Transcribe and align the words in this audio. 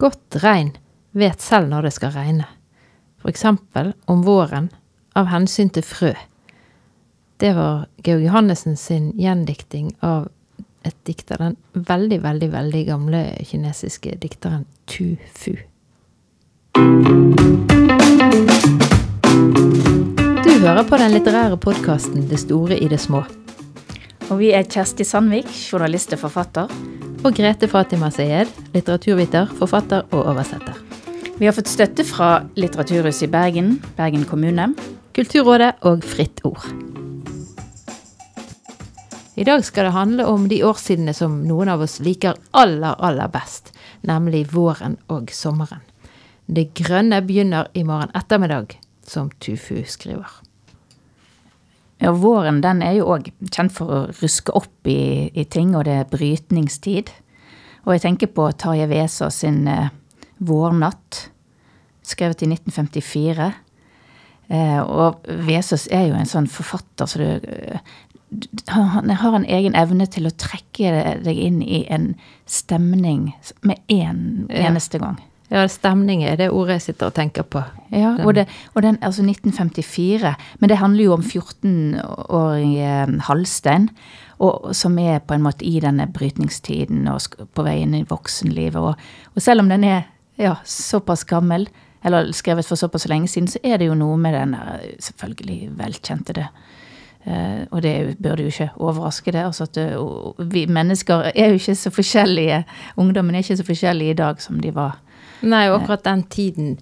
Godt 0.00 0.36
regn 0.40 0.70
vet 1.12 1.42
selv 1.44 1.68
når 1.68 1.82
det 1.84 1.90
skal 1.92 2.14
regne. 2.14 2.46
Eksempel 3.28 3.90
om 4.08 4.22
våren 4.24 4.70
av 5.12 5.26
hensyn 5.28 5.68
til 5.68 5.84
frø. 5.84 6.14
Det 7.36 7.50
var 7.52 7.82
Georg 8.00 8.24
Johannessen 8.24 8.78
sin 8.80 9.10
gjendikting 9.20 9.90
av 10.00 10.30
et 10.88 10.96
dikt 11.04 11.34
av 11.36 11.42
den 11.42 11.56
veldig, 11.74 12.20
veldig, 12.24 12.48
veldig 12.54 12.80
gamle 12.88 13.20
kinesiske 13.44 14.14
dikteren 14.22 14.64
Tu 14.88 15.18
Fu. 15.36 15.52
Du 20.40 20.52
hører 20.64 20.84
på 20.88 21.02
den 21.02 21.12
litterære 21.12 21.60
podkasten 21.60 22.24
Det 22.30 22.40
store 22.40 22.80
i 22.80 22.88
det 22.88 23.02
små. 23.04 23.26
Og 24.30 24.40
vi 24.40 24.54
er 24.56 24.64
Kjersti 24.64 25.04
Sandvik, 25.04 25.52
journalist 25.52 26.16
og 26.16 26.24
forfatter. 26.24 26.72
Og 27.20 27.34
Grete 27.36 27.68
Fatima 27.68 28.08
Sayed, 28.08 28.48
litteraturviter, 28.72 29.50
forfatter 29.58 30.06
og 30.16 30.30
oversetter. 30.30 30.78
Vi 31.36 31.44
har 31.44 31.52
fått 31.52 31.68
støtte 31.68 32.04
fra 32.08 32.46
Litteraturhuset 32.56 33.26
i 33.26 33.28
Bergen, 33.32 33.74
Bergen 33.98 34.24
kommune. 34.24 34.70
Kulturrådet 35.12 35.74
og 35.84 36.00
Fritt 36.08 36.40
Ord. 36.48 36.64
I 39.36 39.44
dag 39.44 39.60
skal 39.68 39.90
det 39.90 39.94
handle 39.98 40.26
om 40.32 40.48
de 40.48 40.62
årsidene 40.64 41.12
som 41.16 41.42
noen 41.44 41.68
av 41.68 41.84
oss 41.84 41.98
liker 42.00 42.40
aller, 42.56 42.96
aller 42.96 43.28
best, 43.28 43.74
nemlig 44.00 44.46
våren 44.54 44.96
og 45.12 45.28
sommeren. 45.36 45.84
Det 46.48 46.70
grønne 46.72 47.20
begynner 47.20 47.68
i 47.76 47.84
morgen 47.84 48.16
ettermiddag, 48.16 48.78
som 49.04 49.28
Tufu 49.44 49.84
skriver. 49.84 50.40
Ja, 52.00 52.12
våren 52.16 52.62
den 52.64 52.80
er 52.82 52.94
jo 52.96 53.10
òg 53.12 53.28
kjent 53.52 53.74
for 53.76 53.92
å 53.92 53.98
ruske 54.22 54.54
opp 54.56 54.88
i, 54.88 55.28
i, 55.36 55.44
ting, 55.44 55.74
og 55.76 55.84
det 55.84 55.98
er 56.00 56.08
brytningstid. 56.08 57.12
Og 57.84 57.94
jeg 57.94 58.04
tenker 58.06 58.30
på 58.32 58.46
Tarjei 58.56 58.88
Vesaas 58.88 59.42
sin 59.42 59.66
eh, 59.68 59.90
'Vårnatt', 60.40 61.26
skrevet 62.02 62.42
i 62.42 62.48
1954. 62.48 63.50
Eh, 64.48 64.80
og 64.80 65.20
Vesaas 65.46 65.86
er 65.92 66.08
jo 66.08 66.16
en 66.16 66.30
sånn 66.30 66.48
forfatter 66.48 67.10
så 67.10 67.20
du, 67.20 67.28
han 68.70 69.10
har 69.10 69.34
en 69.34 69.44
egen 69.44 69.74
evne 69.74 70.06
til 70.06 70.28
å 70.28 70.34
trekke 70.38 71.20
deg 71.24 71.38
inn 71.38 71.60
i 71.62 71.82
en 71.90 72.14
stemning 72.46 73.32
med 73.66 73.82
en 73.90 74.46
eneste 74.48 75.00
gang. 75.02 75.18
Ja, 75.50 75.64
stemning 75.66 76.22
er 76.22 76.36
det 76.38 76.52
ordet 76.54 76.76
jeg 76.78 76.84
sitter 76.84 77.10
og 77.10 77.16
tenker 77.16 77.42
på. 77.42 77.62
Ja, 77.90 78.12
og, 78.22 78.34
det, 78.36 78.46
og 78.74 78.84
den, 78.84 79.00
altså 79.02 79.24
1954. 79.24 80.34
Men 80.60 80.70
det 80.70 80.78
handler 80.78 81.04
jo 81.04 81.16
om 81.16 81.24
14-årige 81.26 83.20
Halstein, 83.26 83.88
og, 84.38 84.70
som 84.78 84.98
er 85.02 85.18
på 85.18 85.34
en 85.34 85.42
måte 85.42 85.66
i 85.66 85.80
denne 85.82 86.06
brytningstiden 86.14 87.08
og 87.10 87.34
på 87.54 87.66
vei 87.66 87.80
inn 87.82 87.98
i 87.98 88.06
voksenlivet. 88.06 88.78
Og, 88.78 88.94
og 89.34 89.42
selv 89.42 89.64
om 89.64 89.72
den 89.72 89.84
er 89.84 90.06
ja, 90.38 90.54
såpass 90.64 91.26
gammel, 91.26 91.66
eller 92.06 92.30
skrevet 92.32 92.64
for 92.64 92.78
såpass 92.78 93.08
lenge 93.10 93.28
siden, 93.28 93.50
så 93.50 93.58
er 93.66 93.82
det 93.82 93.90
jo 93.90 93.98
noe 93.98 94.16
med 94.16 94.38
den 94.38 94.54
selvfølgelig 95.02 95.72
velkjente 95.82 96.38
det 96.38 96.50
Uh, 97.20 97.66
og 97.70 97.82
det 97.84 98.16
burde 98.16 98.46
jo 98.46 98.48
ikke 98.48 98.70
overraske 98.80 99.32
det. 99.32 99.42
altså 99.44 99.66
at 99.68 99.76
uh, 99.76 100.52
Vi 100.52 100.66
mennesker 100.66 101.30
er 101.34 101.48
jo 101.48 101.58
ikke 101.58 101.74
så 101.74 101.90
forskjellige. 101.90 102.64
Ungdommen 102.96 103.34
er 103.34 103.44
ikke 103.44 103.56
så 103.56 103.64
forskjellige 103.64 104.10
i 104.10 104.16
dag 104.16 104.40
som 104.40 104.60
de 104.60 104.74
var. 104.74 104.96
Nei, 105.42 105.66
og 105.70 105.80
akkurat 105.80 106.04
den 106.06 106.24
tiden 106.32 106.78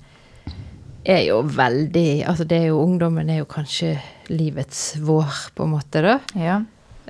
er 1.08 1.22
jo 1.28 1.40
veldig 1.42 2.24
Altså 2.28 2.44
det 2.48 2.58
er 2.58 2.70
jo 2.72 2.82
ungdommen 2.82 3.30
er 3.30 3.42
jo 3.42 3.48
kanskje 3.48 3.96
livets 4.28 4.98
vår, 5.00 5.38
på 5.56 5.64
en 5.64 5.72
måte, 5.72 6.02
da. 6.04 6.18
Ja. 6.36 6.58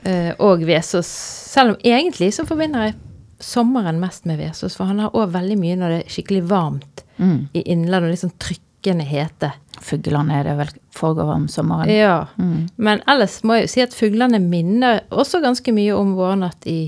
Uh, 0.04 0.30
og 0.46 0.62
Vesaas 0.68 1.08
Selv 1.50 1.74
om 1.74 1.80
egentlig 1.82 2.30
så 2.36 2.44
forbinder 2.46 2.88
jeg 2.88 2.98
sommeren 3.42 3.98
mest 4.02 4.26
med 4.26 4.38
Vesaas, 4.40 4.76
for 4.78 4.90
han 4.90 5.02
har 5.02 5.14
òg 5.14 5.30
veldig 5.34 5.58
mye 5.58 5.76
når 5.78 5.92
det 5.92 5.98
er 6.00 6.14
skikkelig 6.14 6.40
varmt 6.50 7.04
mm. 7.18 7.36
i 7.54 7.62
innlandet, 7.70 8.08
og 8.08 8.14
liksom 8.16 8.32
trykkende 8.42 9.06
hete. 9.06 9.52
Fuglene 9.78 10.40
er 10.40 10.48
det 10.48 10.56
vel 10.58 10.72
foregår 10.98 11.30
om 11.36 11.44
sommeren. 11.50 11.90
Ja. 11.92 12.16
Mm. 12.34 12.66
Men 12.82 13.02
ellers 13.06 13.36
må 13.46 13.58
jeg 13.60 13.68
jo 13.68 13.72
si 13.76 13.84
at 13.84 13.94
fuglene 13.94 14.40
minner 14.42 15.04
også 15.14 15.38
ganske 15.44 15.74
mye 15.74 15.94
om 15.94 16.16
Vårnatt 16.18 16.66
i 16.66 16.80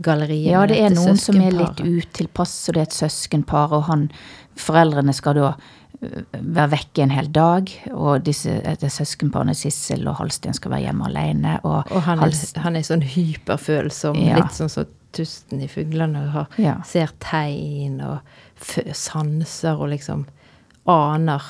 persongalleriet. 0.00 0.52
Ja, 0.52 0.66
det 0.66 0.80
er 0.80 0.94
noen 0.94 1.18
som 1.18 1.40
er 1.40 1.52
litt 1.52 1.80
utilpass, 1.80 2.68
og 2.68 2.74
det 2.74 2.80
er 2.80 2.88
et 2.88 2.96
søskenpar, 2.96 3.72
og 3.72 3.84
han 3.90 4.10
Foreldrene 4.60 5.12
skal 5.14 5.38
da 5.38 5.50
øh, 6.02 6.24
være 6.32 6.70
vekke 6.74 7.02
en 7.02 7.12
hel 7.14 7.30
dag, 7.32 7.70
og 7.94 8.24
disse, 8.26 8.50
det 8.60 8.90
søskenparene 8.92 9.54
Sissel 9.54 10.06
og 10.10 10.18
Halsten 10.18 10.52
skal 10.52 10.74
være 10.74 10.88
hjemme 10.88 11.06
alene. 11.06 11.54
Og, 11.64 11.86
og 11.88 12.02
han, 12.04 12.20
er, 12.20 12.34
han, 12.60 12.76
er, 12.76 12.84
sånn 12.84 13.00
hyperfølsom, 13.00 14.18
ja. 14.20 14.36
litt 14.36 14.52
sånn 14.52 14.68
som 14.68 14.84
så 14.84 14.90
tusten 15.16 15.62
i 15.64 15.68
fuglene, 15.70 16.26
og 16.28 16.60
ja. 16.60 16.76
ser 16.86 17.14
tegn 17.22 18.02
og 18.04 18.20
sanser 18.92 19.80
og 19.80 19.94
liksom 19.94 20.26
aner 20.90 21.46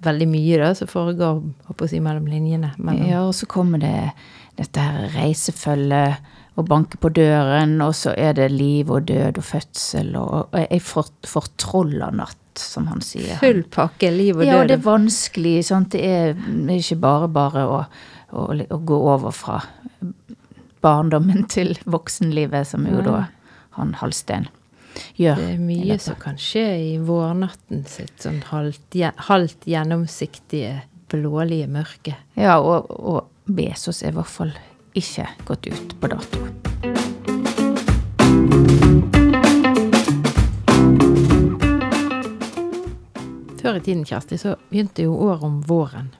veldig 0.00 0.30
mye 0.30 0.62
da, 0.62 0.72
som 0.74 0.88
foregår 0.88 1.42
si, 1.90 2.00
mellom 2.00 2.30
linjene. 2.30 2.72
Mellom. 2.78 3.04
Ja, 3.10 3.26
og 3.26 3.36
så 3.36 3.46
kommer 3.50 3.82
det 3.82 4.14
dette 4.56 4.80
her 4.80 5.12
reisefølget 5.18 6.30
og 6.58 6.66
banker 6.68 7.00
på 7.00 7.10
døren, 7.14 7.78
og 7.84 7.94
så 7.96 8.12
er 8.18 8.34
det 8.38 8.50
liv 8.52 8.90
og 8.90 9.06
død 9.08 9.38
og 9.38 9.46
fødsel 9.46 10.14
og, 10.18 10.50
og 10.50 10.60
ei 10.60 10.80
fortrolla 10.82 12.10
natt, 12.14 12.38
som 12.58 12.88
han 12.90 13.02
sier. 13.04 13.38
Full 13.40 13.62
pakke 13.70 14.10
liv 14.12 14.34
og 14.36 14.42
død. 14.42 14.50
Ja, 14.50 14.60
og 14.60 14.70
det 14.70 14.78
er 14.80 14.86
vanskelig. 14.86 15.56
Sant? 15.70 15.92
Det 15.94 16.02
er, 16.04 16.34
det 16.34 16.74
er 16.74 16.82
ikke 16.82 17.00
bare 17.04 17.30
bare 17.32 17.66
å, 17.66 17.82
å, 18.34 18.46
å, 18.50 18.80
gå 18.90 19.02
over 19.14 19.34
fra 19.34 19.60
barndommen 20.84 21.46
til 21.54 21.76
voksenlivet, 21.84 22.68
som 22.72 22.88
jo 22.88 23.04
da 23.06 23.26
han 23.78 23.94
Halsten 24.00 24.48
gjør. 25.20 25.38
Det 25.38 25.50
er 25.54 25.60
mye 25.62 25.98
som 26.02 26.18
kan 26.20 26.40
skje 26.40 26.66
i 26.90 26.94
vårnatten 27.04 27.84
sitt 27.88 28.24
sånn 28.24 28.42
halvt, 28.50 28.98
halvt 29.30 29.68
gjennomsiktige, 29.70 30.80
blålige 31.12 31.70
mørke. 31.70 32.16
Ja, 32.38 32.58
og, 32.58 32.90
og 32.90 33.28
Besos 33.50 34.02
er 34.02 34.12
i 34.12 34.18
hvert 34.18 34.30
fall 34.30 34.52
ikke 34.94 35.26
gått 35.46 35.66
ut 35.70 35.94
på 36.00 36.10
dato. 36.10 36.40
Før 43.60 43.76
i 43.76 43.82
tiden, 43.84 44.06
Kjersti, 44.08 44.38
så 44.40 44.56
begynte 44.70 45.04
jo 45.04 45.14
året 45.14 45.44
om 45.46 45.60
våren. 45.68 46.10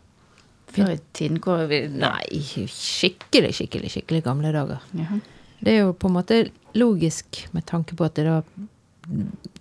Før 0.71 0.93
i 0.95 0.99
tiden 1.17 1.41
hvor 1.43 1.65
vi 1.71 1.83
Nei, 1.91 2.43
skikkelig, 2.71 3.55
skikkelig, 3.57 3.91
skikkelig 3.91 4.23
gamle 4.27 4.53
dager. 4.55 4.85
Ja. 4.95 5.19
Det 5.61 5.73
er 5.73 5.81
jo 5.87 5.95
på 5.97 6.09
en 6.09 6.17
måte 6.17 6.43
logisk 6.79 7.47
med 7.57 7.67
tanke 7.69 7.97
på 7.99 8.07
at 8.07 8.17
det 8.17 8.29
da 8.29 8.43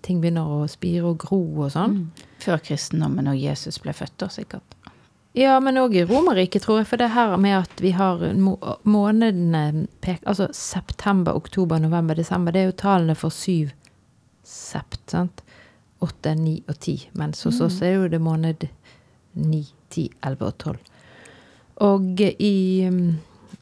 ting 0.06 0.20
begynner 0.22 0.48
å 0.48 0.68
spire 0.70 1.08
og 1.10 1.20
gro 1.24 1.42
og 1.66 1.72
sånn. 1.74 2.04
Mm. 2.04 2.28
Før 2.44 2.62
kristendommen 2.64 3.32
og 3.32 3.40
Jesus 3.40 3.80
ble 3.82 3.96
født, 3.96 4.18
da, 4.22 4.30
sikkert. 4.32 4.79
Ja, 5.40 5.56
men 5.64 5.80
òg 5.80 5.96
i 5.96 6.04
Romerriket, 6.04 6.66
tror 6.66 6.82
jeg. 6.82 6.90
For 6.90 7.00
det 7.00 7.14
her 7.16 7.38
med 7.40 7.62
at 7.62 7.84
vi 7.84 7.94
har 7.96 8.20
må 8.36 8.58
månedene 8.84 9.86
pek, 10.04 10.20
Altså 10.28 10.50
september, 10.56 11.38
oktober, 11.38 11.80
november, 11.80 12.18
desember. 12.20 12.52
Det 12.52 12.62
er 12.62 12.72
jo 12.72 12.80
tallene 12.84 13.16
for 13.16 13.32
syv 13.32 13.72
sept, 14.44 15.02
sant. 15.14 15.44
Åtte, 16.04 16.34
ni 16.36 16.58
og 16.68 16.80
ti. 16.84 16.98
Mens 17.20 17.44
hos 17.48 17.60
mm. 17.60 17.66
oss 17.66 17.82
er 17.86 17.96
jo 17.96 18.12
det 18.12 18.20
måned 18.24 18.68
ni, 19.40 19.64
ti, 19.92 20.10
elleve 20.26 20.52
og 20.52 20.60
tolv. 20.60 20.94
Og 21.88 22.20
i 22.28 22.90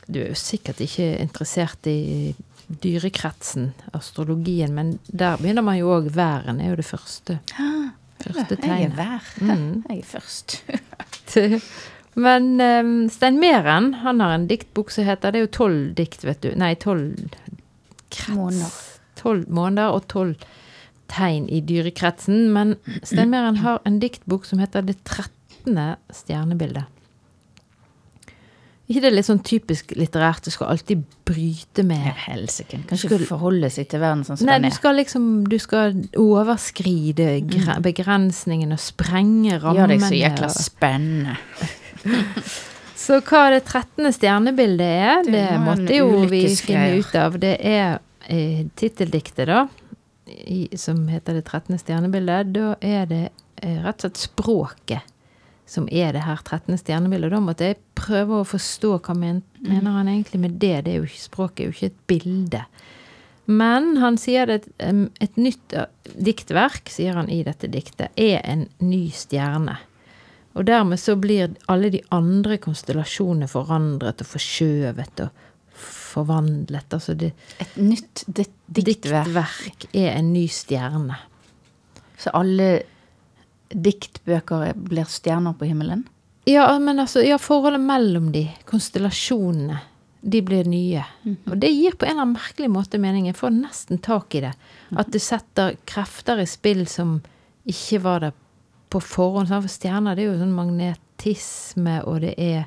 du 0.07 0.21
er 0.21 0.31
jo 0.31 0.39
sikkert 0.39 0.79
ikke 0.81 1.11
interessert 1.19 1.87
i 1.91 2.33
dyrekretsen, 2.67 3.71
astrologien, 3.95 4.73
men 4.75 4.97
der 5.07 5.37
begynner 5.39 5.63
man 5.63 5.77
jo 5.79 5.91
òg 5.93 6.09
Væren 6.15 6.61
er 6.63 6.71
jo 6.71 6.79
det 6.79 6.87
første. 6.87 7.39
Ah, 7.59 7.91
første 8.23 8.55
tegnet. 8.55 8.81
Jeg 8.81 8.91
er 8.91 8.97
vær. 8.97 9.33
Mm. 9.43 9.83
Jeg 9.89 9.99
er 9.99 10.07
først. 10.15 10.61
men 12.27 12.49
um, 12.61 12.91
Stein 13.13 13.39
Meren 13.41 13.93
han 14.03 14.21
har 14.23 14.35
en 14.35 14.47
diktbok 14.49 14.91
som 14.93 15.07
heter 15.07 15.33
Det 15.33 15.41
er 15.41 15.47
jo 15.47 15.55
tolv 15.59 15.93
dikt, 15.97 16.25
vet 16.27 16.41
du. 16.45 16.51
Nei, 16.57 16.73
tolv 16.81 17.15
måneder. 18.33 18.77
Tolv 19.17 19.49
måneder 19.49 19.95
og 19.95 20.07
tolv 20.11 20.47
tegn 21.11 21.47
i 21.49 21.61
dyrekretsen. 21.63 22.47
Men 22.53 22.75
Stein 23.03 23.31
Meren 23.33 23.61
har 23.63 23.81
en 23.85 24.01
diktbok 24.03 24.47
som 24.47 24.61
heter 24.63 24.85
Det 24.87 24.99
trettende 25.07 25.95
stjernebildet 26.13 26.96
ikke 28.87 29.01
det 29.03 29.07
er 29.09 29.15
litt 29.17 29.27
sånn 29.27 29.41
typisk 29.43 29.89
litterært? 29.99 30.45
Du 30.47 30.53
skal 30.53 30.69
alltid 30.71 31.01
bryte 31.27 31.83
med 31.83 32.05
ja, 32.07 32.13
Helsike. 32.29 32.79
Kan 32.87 32.95
ikke 33.01 33.19
forholde 33.27 33.67
seg 33.73 33.89
til 33.91 33.99
verden 33.99 34.23
sånn 34.23 34.39
som 34.39 34.47
nei, 34.47 34.55
den 34.61 34.69
er. 34.69 34.71
Du 34.71 34.77
skal 34.77 34.95
liksom 34.95 35.25
du 35.51 35.57
skal 35.59 35.97
overskride 36.23 37.25
mm. 37.43 37.81
begrensningene 37.83 38.77
og 38.77 38.83
sprenge 38.83 39.57
rammene. 39.59 39.81
Gjør 39.81 39.91
deg 39.91 40.05
så 40.05 40.21
jækla 40.21 40.49
spennende. 40.55 41.35
så 43.03 43.19
hva 43.27 43.41
det 43.51 43.65
trettende 43.67 44.13
stjernebildet 44.15 44.93
er, 45.09 45.27
det, 45.27 45.33
det 45.35 45.59
måtte 45.65 45.99
jo 45.99 46.23
vi 46.31 46.45
finne 46.55 46.87
ut 47.01 47.19
av. 47.19 47.35
Det 47.43 47.57
er 47.59 47.99
eh, 48.31 48.63
titteldiktet, 48.79 49.51
da, 49.51 49.65
i, 50.31 50.63
som 50.79 51.03
heter 51.11 51.41
Det 51.41 51.43
trettende 51.51 51.83
stjernebildet. 51.83 52.55
Da 52.55 52.71
er 52.79 53.11
det 53.11 53.23
eh, 53.27 53.83
rett 53.83 53.99
og 53.99 54.07
slett 54.07 54.23
språket 54.29 55.13
som 55.67 55.87
er 55.91 56.13
det 56.15 56.23
her 56.23 56.39
13. 56.43 56.77
stjernebildet. 56.79 57.33
Da 57.33 57.41
måtte 57.43 57.71
jeg 57.71 57.81
prøve 57.97 58.39
å 58.39 58.47
forstå 58.47 58.93
hva 59.03 59.15
men, 59.17 59.41
mener 59.59 59.97
han 59.99 60.11
egentlig 60.11 60.39
med 60.45 60.55
det. 60.61 60.85
det 60.85 60.93
er 60.93 61.01
jo 61.01 61.09
ikke, 61.09 61.25
språket 61.25 61.59
er 61.59 61.67
jo 61.67 61.75
ikke 61.75 61.91
et 61.91 61.99
bilde. 62.07 62.63
Men 63.47 63.93
han 64.01 64.17
sier 64.19 64.49
at 64.51 64.67
et 64.79 65.37
nytt 65.39 65.75
diktverk, 66.19 66.89
sier 66.91 67.19
han 67.19 67.29
i 67.31 67.41
dette 67.47 67.69
diktet, 67.71 68.15
er 68.15 68.41
en 68.43 68.65
ny 68.83 69.05
stjerne. 69.15 69.77
Og 70.57 70.65
dermed 70.67 70.99
så 70.99 71.15
blir 71.19 71.53
alle 71.71 71.91
de 71.93 72.01
andre 72.15 72.57
konstellasjonene 72.59 73.47
forandret 73.51 74.23
og 74.23 74.31
forskjøvet 74.31 75.23
og 75.27 75.45
forvandlet. 75.77 76.93
Altså 76.97 77.13
det, 77.13 77.33
Et 77.61 77.77
nytt 77.77 78.23
diktverk. 78.27 79.27
diktverk 79.27 79.87
er 79.93 80.15
en 80.17 80.33
ny 80.33 80.47
stjerne. 80.51 81.19
Så 82.17 82.33
alle 82.33 82.71
diktbøker 83.69 84.73
blir 84.75 85.09
stjerner 85.11 85.53
på 85.57 85.67
himmelen? 85.69 86.05
Ja, 86.47 86.69
men 86.79 86.99
altså, 87.03 87.19
ja, 87.25 87.37
forholdet 87.41 87.81
mellom 87.83 88.31
de, 88.31 88.45
konstellasjonene, 88.69 89.81
de 90.21 90.41
blir 90.41 90.67
nye. 90.67 91.03
Og 91.47 91.57
det 91.59 91.69
gir 91.71 91.95
på 91.99 92.05
en 92.07 92.11
eller 92.15 92.23
annen 92.23 92.37
merkelig 92.37 92.69
måte 92.71 92.99
mening. 92.99 93.27
Jeg 93.27 93.35
får 93.37 93.51
nesten 93.53 93.99
tak 94.03 94.35
i 94.35 94.41
det. 94.47 94.53
At 94.95 95.11
du 95.13 95.19
setter 95.19 95.75
krefter 95.87 96.39
i 96.41 96.47
spill 96.49 96.85
som 96.89 97.17
ikke 97.67 97.99
var 98.03 98.23
der 98.25 98.33
på 98.89 99.01
forhånd. 99.03 99.51
For 99.51 99.67
stjerner 99.71 100.15
det 100.15 100.23
er 100.25 100.31
jo 100.31 100.39
sånn 100.41 100.55
magnetisme, 100.55 101.99
og 102.07 102.21
det 102.23 102.33
er 102.39 102.65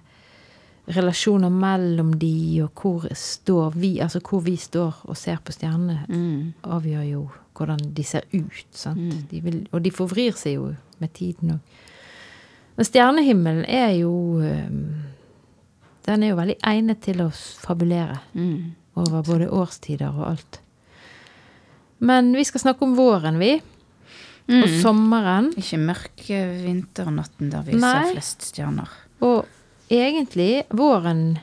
relasjoner 0.90 1.52
mellom 1.52 2.14
de, 2.18 2.62
og 2.64 2.80
hvor 2.80 3.04
står 3.14 3.76
vi, 3.76 3.94
altså 4.02 4.20
hvor 4.24 4.40
vi 4.44 4.56
står 4.58 5.04
og 5.08 5.16
ser 5.16 5.40
på 5.44 5.52
stjernene, 5.54 6.04
Mm. 6.08 6.52
avgjør 6.64 7.04
jo 7.10 7.28
hvordan 7.60 7.80
de 7.94 8.04
ser 8.06 8.24
ut. 8.32 8.66
Sant? 8.72 9.28
De 9.30 9.40
vil, 9.44 9.60
og 9.72 9.82
de 9.84 9.92
forvrir 9.94 10.32
seg 10.40 10.56
jo 10.56 10.70
med 11.00 11.12
tiden 11.16 11.54
òg. 11.58 11.60
Men 12.76 12.86
stjernehimmelen 12.88 13.64
er 13.68 13.90
jo 14.00 14.12
Den 16.06 16.22
er 16.24 16.30
jo 16.32 16.36
veldig 16.38 16.56
egnet 16.66 17.02
til 17.04 17.20
å 17.20 17.30
fabulere 17.60 18.20
Mm. 18.34 18.72
over 18.96 19.22
både 19.22 19.50
årstider 19.52 20.08
og 20.16 20.30
alt. 20.30 20.60
Men 22.00 22.32
vi 22.34 22.42
skal 22.44 22.60
snakke 22.64 22.82
om 22.82 22.96
våren, 22.96 23.36
vi. 23.38 23.60
Og 24.48 24.64
Mm. 24.66 24.80
sommeren. 24.82 25.50
Ikke 25.54 25.78
mørke 25.78 26.38
vinternatten 26.64 27.50
der 27.50 27.62
vi 27.62 27.72
Nei. 27.76 27.92
ser 28.06 28.14
flest 28.14 28.42
stjerner. 28.48 28.88
Og 29.20 29.46
egentlig 29.90 30.64
våren 30.70 31.38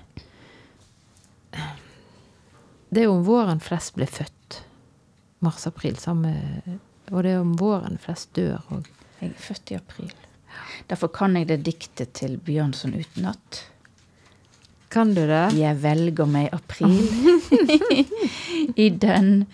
Det 2.92 3.02
er 3.02 3.08
jo 3.10 3.14
om 3.18 3.24
våren 3.28 3.60
flest 3.60 3.96
ble 3.96 4.06
født. 4.06 4.32
Mars-april. 5.46 5.98
samme 6.02 6.34
Og 7.12 7.24
det 7.24 7.32
er 7.32 7.42
om 7.42 7.56
våren 7.60 8.00
flest 8.02 8.34
dør 8.36 8.60
òg. 8.74 8.88
Jeg 9.22 9.32
er 9.32 9.42
født 9.42 9.72
i 9.72 9.78
april. 9.80 10.14
Derfor 10.90 11.12
kan 11.14 11.36
jeg 11.38 11.48
det 11.50 11.64
diktet 11.66 12.14
til 12.18 12.38
Bjørnson 12.38 12.96
utenat. 12.98 13.64
Kan 14.94 15.14
du 15.16 15.26
det? 15.28 15.52
Jeg 15.58 15.82
velger 15.84 16.30
meg 16.30 16.50
april. 16.56 16.96
I 18.86 18.90
den 18.90 19.46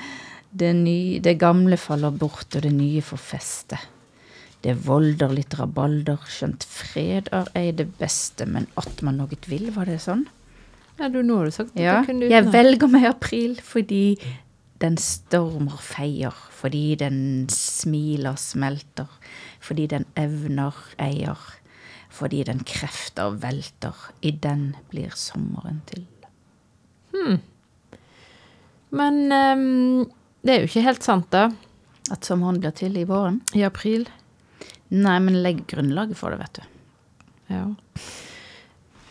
det, 0.54 0.74
nye, 0.78 1.20
det 1.24 1.40
gamle 1.42 1.78
faller 1.82 2.14
bort, 2.14 2.54
og 2.54 2.62
det 2.62 2.74
nye 2.76 3.02
får 3.02 3.22
feste. 3.22 3.80
Det 4.64 4.76
volder 4.86 5.34
litt 5.34 5.58
rabalder, 5.60 6.22
skjønt 6.30 6.64
fred 6.70 7.28
er 7.36 7.50
ei 7.60 7.74
det 7.76 7.90
beste, 8.00 8.46
men 8.48 8.70
at 8.80 9.02
man 9.04 9.18
noe 9.20 9.40
vil, 9.50 9.68
var 9.76 9.90
det 9.90 10.00
sånn? 10.06 10.24
Ja, 11.02 11.10
du, 11.10 11.20
nå 11.26 11.40
har 11.42 11.50
du 11.50 11.56
sagt 11.56 11.74
at 11.74 11.82
Ja, 11.82 11.98
jeg 12.06 12.52
velger 12.54 12.92
meg 12.92 13.08
april 13.10 13.58
fordi 13.66 14.16
den 14.82 14.98
stormer 15.00 15.78
feier, 15.84 16.36
fordi 16.52 16.96
den 17.00 17.50
smiler 17.52 18.36
smelter, 18.40 19.12
fordi 19.64 19.88
den 19.92 20.08
evner 20.20 20.76
eier, 21.02 21.40
fordi 22.14 22.44
den 22.48 22.64
krefter 22.68 23.38
velter, 23.42 23.96
i 24.22 24.32
den 24.32 24.74
blir 24.92 25.14
sommeren 25.18 25.82
til. 25.90 26.06
Men 28.94 29.22
um, 29.32 30.04
det 30.44 30.54
er 30.54 30.62
jo 30.62 30.70
ikke 30.70 30.86
helt 30.86 31.06
sant, 31.06 31.30
da. 31.34 31.48
At 32.12 32.28
sommeren 32.28 32.60
blir 32.62 32.74
til 32.76 32.98
i 33.00 33.08
våren? 33.10 33.40
I 33.56 33.64
april. 33.66 34.06
Nei, 34.94 35.18
men 35.24 35.42
legg 35.42 35.64
grunnlaget 35.72 36.20
for 36.20 36.34
det, 36.34 36.44
vet 36.44 36.60
du. 36.60 36.64
Ja. 37.54 37.64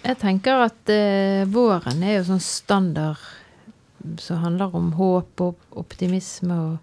Jeg 0.02 0.18
tenker 0.22 0.66
at 0.68 0.92
uh, 0.92 1.42
våren 1.50 2.02
er 2.04 2.18
jo 2.18 2.28
sånn 2.32 2.42
standard 2.42 3.22
som 4.18 4.38
handler 4.42 4.74
om 4.74 4.92
håp 4.98 5.40
og 5.40 5.56
optimisme 5.76 6.54
og 6.54 6.78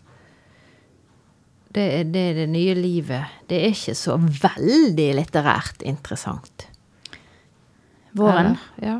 det 1.75 1.83
er, 1.99 2.03
det 2.09 2.21
er 2.31 2.33
det 2.33 2.47
nye 2.49 2.73
livet. 2.73 3.25
Det 3.47 3.59
er 3.61 3.69
ikke 3.69 3.93
så 3.93 4.15
veldig 4.17 5.05
litterært 5.19 5.83
interessant. 5.85 6.63
Våren? 8.17 8.55
Eller? 8.55 8.63
Ja. 8.81 8.95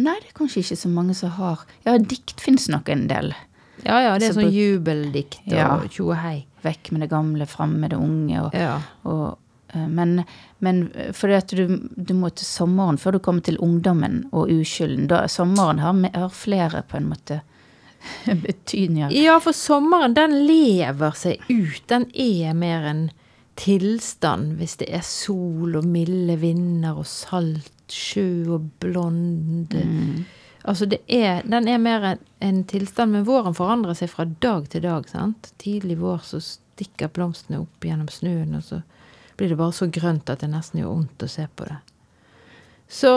Nei, 0.00 0.14
det 0.22 0.30
er 0.30 0.38
kanskje 0.38 0.62
ikke 0.62 0.78
så 0.80 0.88
mange 0.88 1.12
som 1.18 1.34
har 1.36 1.66
Ja, 1.84 1.98
dikt 2.00 2.40
fins 2.40 2.70
nok 2.72 2.88
en 2.88 3.04
del. 3.10 3.34
ja 3.84 3.98
ja, 4.00 4.14
det 4.18 4.30
er 4.30 4.38
sånn 4.38 4.48
jubeldikt 4.54 5.42
og 5.46 5.52
Ja. 5.52 5.68
tjo 5.92 6.12
hei. 6.16 6.46
Vekk 6.64 6.92
med 6.92 7.02
det 7.04 7.10
gamle, 7.10 7.44
fram 7.46 7.76
med 7.80 7.90
det 7.90 7.98
unge. 7.98 8.40
Og, 8.46 8.54
Ja. 8.54 8.80
og, 9.04 9.36
men 9.72 10.22
men 10.62 10.84
fordi 11.16 11.34
at 11.34 11.52
du, 11.58 11.64
du 11.96 12.12
må 12.14 12.28
til 12.30 12.46
sommeren 12.46 12.98
før 13.00 13.16
du 13.16 13.22
kommer 13.24 13.42
til 13.42 13.56
ungdommen 13.58 14.20
og 14.30 14.52
uskylden. 14.52 15.08
Da, 15.10 15.24
sommeren 15.26 15.80
har, 15.82 15.96
har 16.14 16.28
flere 16.30 16.84
på 16.86 17.00
en 17.00 17.08
måte 17.10 17.40
betydninger. 18.44 19.10
Ja, 19.10 19.40
for 19.42 19.56
sommeren, 19.56 20.14
den 20.14 20.36
lever 20.46 21.18
seg 21.18 21.42
ut. 21.48 21.82
Den 21.90 22.06
er 22.14 22.54
mer 22.54 22.86
en 22.92 23.08
tilstand 23.58 24.54
hvis 24.60 24.78
det 24.80 24.88
er 24.94 25.02
sol 25.04 25.74
og 25.80 25.88
milde 25.88 26.38
vinder 26.40 27.02
og 27.02 27.08
salt 27.10 27.92
sjø 27.92 28.54
og 28.54 28.70
blond 28.80 29.74
Altså, 30.62 30.86
det 30.86 31.00
er, 31.10 31.40
den 31.42 31.66
er 31.66 31.80
mer 31.82 32.04
en, 32.06 32.20
en 32.38 32.60
tilstand, 32.70 33.10
men 33.16 33.24
våren 33.26 33.54
forandrer 33.58 33.96
seg 33.98 34.12
fra 34.12 34.28
dag 34.30 34.68
til 34.70 34.84
dag, 34.84 35.08
sant? 35.10 35.48
Tidlig 35.58 35.96
vår 35.98 36.20
så 36.22 36.38
stikker 36.38 37.10
blomstene 37.10 37.64
opp 37.64 37.82
gjennom 37.82 38.06
snøen, 38.06 38.54
og 38.54 38.62
så 38.62 38.78
blir 39.42 39.50
det 39.50 39.58
bare 39.58 39.74
så 39.74 39.88
grønt 39.90 40.30
at 40.30 40.44
det 40.44 40.52
nesten 40.52 40.78
gjør 40.78 40.92
vondt 40.92 41.24
å 41.26 41.28
se 41.30 41.48
på 41.58 41.66
det. 41.66 41.80
Så, 42.86 43.10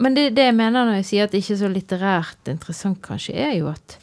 men 0.00 0.14
det, 0.16 0.30
det 0.32 0.46
jeg 0.48 0.56
mener 0.56 0.86
når 0.88 1.02
jeg 1.02 1.08
sier 1.10 1.26
at 1.26 1.34
det 1.34 1.42
ikke 1.42 1.56
er 1.58 1.60
så 1.60 1.68
litterært 1.68 2.48
interessant, 2.48 3.02
kanskje, 3.04 3.34
er 3.36 3.52
jo 3.58 3.68
at 3.68 3.98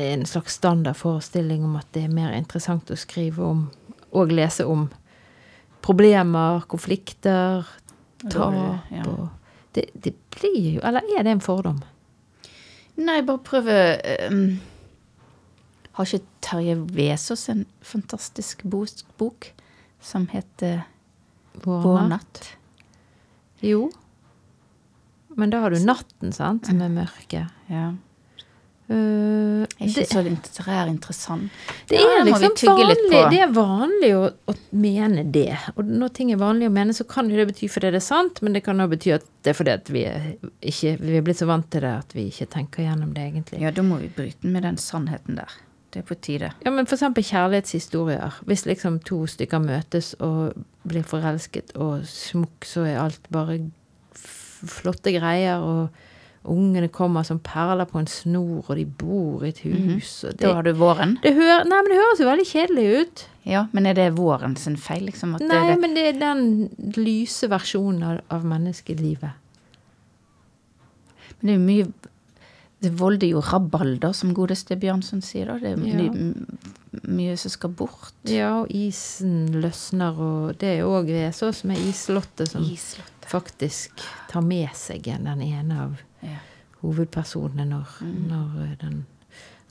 en 0.00 0.24
slags 0.24 0.56
standardforestilling 0.56 1.66
om 1.66 1.76
at 1.76 1.90
det 1.92 2.06
er 2.06 2.14
mer 2.14 2.32
interessant 2.38 2.88
å 2.88 2.96
skrive 2.96 3.44
om 3.44 3.66
og 4.16 4.32
lese 4.32 4.64
om 4.66 4.88
problemer, 5.84 6.64
konflikter, 6.70 7.68
tap 8.30 8.56
Ja. 8.90 9.04
og 9.04 9.28
det, 9.76 9.90
det 9.94 10.14
blir 10.34 10.74
jo 10.74 10.80
Eller 10.82 11.04
er 11.16 11.22
det 11.22 11.36
en 11.36 11.44
fordom? 11.44 11.78
Nei, 12.96 13.20
bare 13.22 13.44
prøve 13.44 13.76
um, 14.32 14.58
Har 16.00 16.08
ikke 16.08 16.40
Terje 16.40 16.74
Vesaas 16.96 17.48
en 17.52 17.66
fantastisk 17.84 18.62
bok 18.64 19.50
som 20.00 20.30
heter 20.32 20.86
Vår 21.60 22.06
natt 22.08 22.40
Jo. 23.60 23.90
Men 25.36 25.50
da 25.52 25.60
har 25.60 25.70
du 25.70 25.82
natten, 25.84 26.32
sant, 26.32 26.66
som 26.66 26.80
er 26.80 26.88
mørke. 26.94 27.42
Ja. 27.68 27.90
Uh, 28.90 29.62
Er 29.78 29.84
ikke 29.86 30.00
det, 30.00 30.06
så 30.10 30.22
litterær 30.24 30.88
interessant. 30.90 31.52
det 31.86 32.00
er 32.00 32.16
ja, 32.16 32.24
liksom 32.26 32.56
vanlig, 32.66 33.20
det 33.30 33.38
er 33.44 33.52
vanlig 33.54 34.10
å, 34.16 34.24
å 34.50 34.54
mene 34.74 35.22
det. 35.30 35.52
Og 35.76 35.84
når 35.86 36.14
ting 36.16 36.32
er 36.32 36.40
vanlig 36.40 36.66
å 36.66 36.74
mene, 36.74 36.96
så 36.96 37.06
kan 37.06 37.30
jo 37.30 37.38
det 37.38 37.46
bety 37.52 37.68
fordi 37.70 37.92
det 37.92 38.00
er 38.00 38.08
sant, 38.08 38.40
men 38.42 38.56
det 38.56 38.64
kan 38.66 38.82
òg 38.82 38.96
bety 38.96 39.12
at 39.20 39.28
det 39.44 39.52
er 39.52 39.60
fordi 39.60 39.76
at 39.76 39.92
vi 39.94 40.02
er, 40.08 40.32
ikke, 40.58 40.96
vi 41.04 41.20
er 41.20 41.28
blitt 41.28 41.38
så 41.38 41.46
vant 41.52 41.68
til 41.70 41.84
det 41.86 41.92
at 42.00 42.16
vi 42.16 42.26
ikke 42.32 42.48
tenker 42.56 42.88
gjennom 42.88 43.12
det, 43.14 43.28
egentlig. 43.30 43.60
Ja, 43.62 43.70
da 43.76 43.84
må 43.86 44.00
vi 44.00 44.10
bryte 44.16 44.50
med 44.50 44.66
den 44.66 44.80
sannheten 44.80 45.38
der. 45.38 45.60
Det 45.90 46.02
er 46.02 46.06
på 46.06 46.14
tide. 46.22 46.52
Ja, 46.64 46.70
men 46.70 46.86
eksempel 46.86 47.24
kjærlighetshistorier. 47.26 48.36
Hvis 48.46 48.62
liksom 48.66 49.00
to 49.02 49.24
stykker 49.26 49.58
møtes 49.58 50.12
og 50.22 50.52
blir 50.86 51.02
forelsket, 51.02 51.72
og 51.74 52.04
smukk, 52.06 52.64
så 52.64 52.84
er 52.86 53.00
alt 53.02 53.26
bare 53.34 53.58
flotte 54.14 55.10
greier, 55.16 55.58
og 55.58 55.88
ungene 56.50 56.88
kommer 56.88 57.24
som 57.26 57.40
perler 57.42 57.88
på 57.90 57.98
en 58.00 58.06
snor, 58.08 58.62
og 58.70 58.76
de 58.78 58.84
bor 58.86 59.42
i 59.44 59.50
et 59.50 59.58
hus, 59.66 60.12
og 60.24 60.36
det, 60.36 60.40
Da 60.46 60.54
har 60.54 60.62
du 60.62 60.72
våren. 60.78 61.18
det, 61.24 61.34
hører, 61.34 61.66
nei, 61.68 61.80
men 61.82 61.90
det 61.92 61.98
høres 61.98 62.22
jo 62.22 62.28
veldig 62.30 62.46
kjedelig 62.48 62.86
ut. 63.00 63.26
Ja, 63.50 63.66
men 63.72 63.86
er 63.86 63.94
det 63.98 64.06
våren 64.16 64.54
sin 64.56 64.76
feil, 64.76 65.04
liksom? 65.08 65.34
Nei, 65.40 65.48
det, 65.48 65.60
det, 65.74 65.80
men 65.80 65.94
det 65.96 66.06
er 66.06 66.18
den 66.20 66.94
lyse 66.96 67.48
versjonen 67.50 68.02
av, 68.04 68.20
av 68.30 68.44
menneskelivet. 68.46 69.32
men 71.40 71.48
det 71.48 71.52
er 71.54 71.58
jo 71.58 71.66
mye 71.66 72.09
Det 72.80 72.90
volder 72.96 73.28
jo 73.28 73.40
rabalder, 73.44 74.12
som 74.16 74.32
godeste 74.34 74.76
Bjørnson 74.80 75.20
sier. 75.22 75.46
da. 75.46 75.58
Det 75.58 75.72
er 75.72 75.84
Ja. 75.86 76.10
mye, 76.10 76.46
mye 77.04 77.36
som 77.36 77.50
skal 77.50 77.70
bort. 77.70 78.12
Ja, 78.24 78.60
og 78.62 78.68
isen 78.70 79.52
løsner, 79.60 80.16
og 80.18 80.58
det 80.58 80.68
er 80.68 80.78
jo 80.80 80.88
òg 81.02 81.10
som 81.54 81.70
er 81.70 81.76
islottet 81.76 82.48
som 82.48 82.62
Islott. 82.62 83.26
faktisk 83.26 83.90
tar 84.28 84.40
med 84.42 84.70
seg 84.74 85.02
den 85.24 85.42
ene 85.42 85.78
av 85.80 85.98
Ja. 86.22 86.38
hovedpersonene 86.82 87.66
når, 87.68 87.86
når, 88.28 88.62
eh, 88.64 88.76
den, 88.80 89.06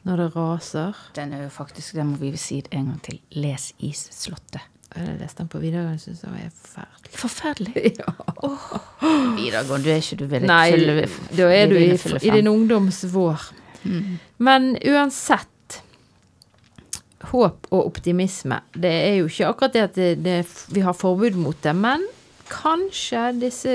når 0.06 0.18
det 0.18 0.36
raser. 0.36 0.96
Den 1.16 1.34
er 1.34 1.44
jo 1.44 1.50
faktisk, 1.50 1.94
det 1.94 2.06
må 2.06 2.18
vi 2.18 2.36
si 2.38 2.63
en 2.72 2.86
gang 2.86 3.01
til. 3.01 3.20
Les 3.32 3.74
Isslottet. 3.80 4.62
Jeg 4.96 5.19
leste 5.19 5.43
den 5.43 5.50
på 5.51 5.60
videregående, 5.62 6.01
syntes 6.01 6.24
den 6.25 6.34
var 6.34 6.50
forferdelig. 6.63 7.19
Forferdelig. 7.19 7.93
Ja. 8.00 8.13
Videregående, 9.36 9.86
du 9.86 9.91
er 9.93 10.01
ikke 10.01 10.17
du 10.19 10.25
veldig 10.31 10.50
Nei, 10.50 11.05
da 11.38 11.50
er 11.53 11.69
du 11.69 11.75
i, 11.77 11.91
i 11.93 12.31
din 12.34 12.50
ungdoms 12.50 13.03
vår. 13.13 13.50
Men 14.38 14.74
uansett 14.88 15.48
Håp 17.29 17.67
og 17.75 17.84
optimisme. 17.84 18.62
Det 18.74 18.89
er 18.89 19.15
jo 19.19 19.27
ikke 19.27 19.50
akkurat 19.51 19.74
det 19.75 19.81
at 19.84 19.98
det, 19.98 20.10
det, 20.24 20.38
vi 20.72 20.84
har 20.86 20.96
forbud 20.96 21.36
mot 21.36 21.58
det, 21.63 21.74
men 21.75 22.05
kanskje 22.50 23.25
disse 23.41 23.74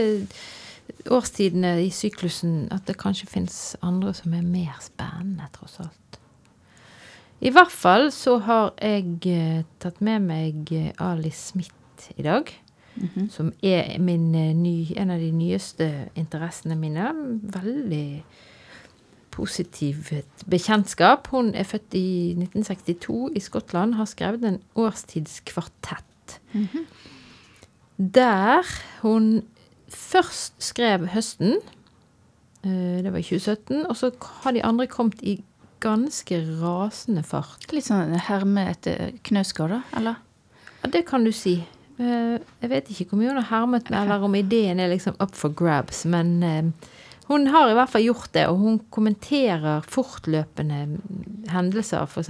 årstidene 1.13 1.77
i 1.85 1.91
syklusen 1.93 2.65
At 2.73 2.89
det 2.89 2.97
kanskje 3.01 3.29
finnes 3.31 3.77
andre 3.85 4.15
som 4.17 4.33
er 4.35 4.43
mer 4.43 4.81
spennende, 4.83 5.47
tross 5.53 5.77
alt. 5.85 6.19
I 7.43 7.51
hvert 7.51 7.73
fall 7.73 8.11
så 8.15 8.39
har 8.47 8.75
jeg 8.79 9.19
eh, 9.27 9.65
tatt 9.83 10.01
med 10.05 10.23
meg 10.29 10.71
eh, 10.75 10.93
Ali 11.03 11.33
Smith 11.35 12.13
i 12.17 12.23
dag. 12.27 12.51
Som 13.31 13.51
er 13.63 13.97
min, 13.99 14.29
eh, 14.39 14.53
ny, 14.55 14.95
en 14.97 15.11
av 15.11 15.19
de 15.19 15.33
nyeste 15.35 15.89
interessene 16.15 16.77
mine. 16.79 17.11
Veldig 17.43 18.23
positivt 19.35 20.45
bekjentskap. 20.47 21.27
Hun 21.35 21.55
er 21.59 21.67
født 21.67 21.97
i 21.99 22.35
1962 22.39 23.33
i 23.35 23.43
Skottland, 23.43 23.97
har 23.99 24.07
skrevet 24.07 24.45
en 24.47 24.61
årstidskvartett. 24.79 26.39
Der 27.99 28.63
hun 29.03 29.43
først 29.89 30.55
skrev 30.63 31.09
høsten, 31.11 31.59
det 32.65 33.11
var 33.13 33.19
i 33.19 33.27
2017, 33.27 33.87
og 33.87 33.97
så 33.97 34.11
har 34.45 34.55
de 34.55 34.63
andre 34.65 34.87
kommet 34.87 35.21
i 35.23 35.43
ganske 35.85 36.41
rasende 36.63 37.23
fart. 37.27 37.69
Litt 37.77 37.87
sånn 37.91 38.17
herme 38.27 38.67
etter 38.73 39.13
Knausgård, 39.29 39.77
da? 39.77 39.83
Eller? 40.01 40.19
Ja, 40.81 40.91
det 40.97 41.05
kan 41.09 41.25
du 41.25 41.33
si. 41.37 41.59
Eh, 41.99 42.35
Jeg 42.65 42.71
vet 42.73 42.91
ikke 42.91 43.11
hvor 43.13 43.21
mye 43.21 43.31
hun 43.35 43.39
har 43.43 43.51
hermet 43.53 43.93
eller 43.95 44.25
om 44.27 44.35
ideen 44.35 44.81
er 44.83 44.91
liksom 44.91 45.15
up 45.23 45.37
for 45.39 45.55
grabs, 45.55 46.03
men 46.11 46.35
eh, 46.43 46.91
hun 47.29 47.47
har 47.55 47.71
i 47.71 47.77
hvert 47.79 47.89
fall 47.93 48.05
gjort 48.05 48.33
det, 48.35 48.43
og 48.51 48.59
hun 48.61 48.81
kommenterer 48.93 49.85
fortløpende 49.89 50.83
hendelser, 51.49 52.05
f.eks. 52.05 52.29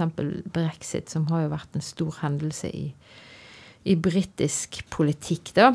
brexit, 0.55 1.09
som 1.11 1.25
har 1.31 1.43
jo 1.43 1.51
vært 1.51 1.75
en 1.75 1.83
stor 1.83 2.15
hendelse 2.21 2.69
i, 2.71 2.85
i 3.91 3.95
britisk 3.99 4.83
politikk, 4.93 5.51
da. 5.57 5.73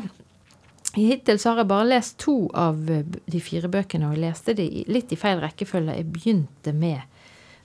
Hittil 0.95 1.37
så 1.39 1.53
har 1.53 1.61
jeg 1.61 1.69
bare 1.69 1.85
lest 1.87 2.17
to 2.19 2.33
av 2.57 2.81
de 2.83 3.39
fire 3.45 3.69
bøkene, 3.71 4.09
og 4.09 4.17
leste 4.19 4.55
de 4.57 4.65
litt 4.91 5.13
i 5.13 5.19
feil 5.21 5.39
rekkefølge. 5.39 5.93
Jeg 6.01 6.09
begynte 6.11 6.73
med 6.75 7.05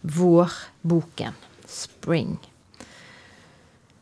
vårboken, 0.06 1.34
'Spring'. 1.66 2.38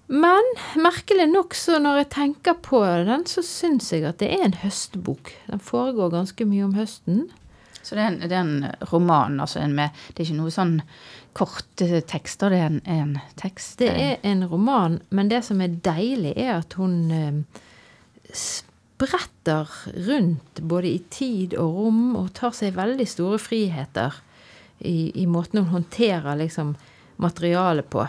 Men 0.07 0.51
merkelig 0.77 1.27
nok, 1.33 1.55
så 1.57 1.79
når 1.81 2.03
jeg 2.03 2.11
tenker 2.13 2.59
på 2.61 2.83
den, 2.85 3.25
så 3.27 3.43
syns 3.43 3.89
jeg 3.93 4.05
at 4.05 4.21
det 4.21 4.29
er 4.37 4.45
en 4.45 4.59
høstbok. 4.61 5.33
Den 5.49 5.63
foregår 5.65 6.13
ganske 6.13 6.45
mye 6.45 6.67
om 6.67 6.75
høsten. 6.77 7.25
Så 7.81 7.97
det 7.97 8.03
er 8.03 8.11
en, 8.11 8.19
det 8.21 8.33
er 8.33 8.45
en 8.45 8.67
roman, 8.93 9.41
altså 9.41 9.61
en 9.61 9.75
med 9.77 9.93
Det 10.09 10.23
er 10.23 10.29
ikke 10.29 10.41
noe 10.41 10.53
sånn 10.53 10.79
korte 11.37 12.01
tekster, 12.09 12.53
det 12.53 12.61
er 12.61 12.69
en, 12.71 12.83
en 12.85 13.17
tekst. 13.41 13.79
Det 13.81 13.91
er 13.91 14.21
en 14.25 14.45
roman, 14.49 15.01
men 15.11 15.33
det 15.33 15.43
som 15.49 15.61
er 15.61 15.81
deilig, 15.85 16.33
er 16.37 16.61
at 16.61 16.77
hun 16.79 16.95
eh, 17.13 17.63
spretter 18.31 19.73
rundt 20.07 20.63
både 20.63 20.93
i 20.93 21.01
tid 21.13 21.57
og 21.61 21.81
rom, 21.81 22.05
og 22.21 22.33
tar 22.37 22.55
seg 22.57 22.77
veldig 22.77 23.09
store 23.09 23.41
friheter 23.43 24.21
i, 24.85 25.11
i 25.23 25.27
måten 25.27 25.63
hun 25.65 25.73
håndterer 25.73 26.37
liksom 26.37 26.75
materialet 27.17 27.91
på. 27.91 28.07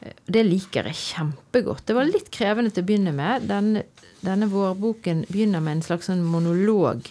Eh, 0.00 0.12
Det 0.26 0.44
liker 0.46 0.88
jeg 0.90 0.94
kjempegodt. 1.00 1.86
Det 1.86 1.96
var 1.96 2.08
litt 2.08 2.30
krevende 2.34 2.70
til 2.70 2.84
å 2.84 2.88
begynne 2.88 3.12
med. 3.16 3.48
Denne, 3.50 3.82
denne 4.24 4.48
vårboken 4.52 5.24
begynner 5.28 5.60
med 5.64 5.78
en 5.78 5.86
slags 5.90 6.10
sånn 6.10 6.24
monolog 6.24 7.08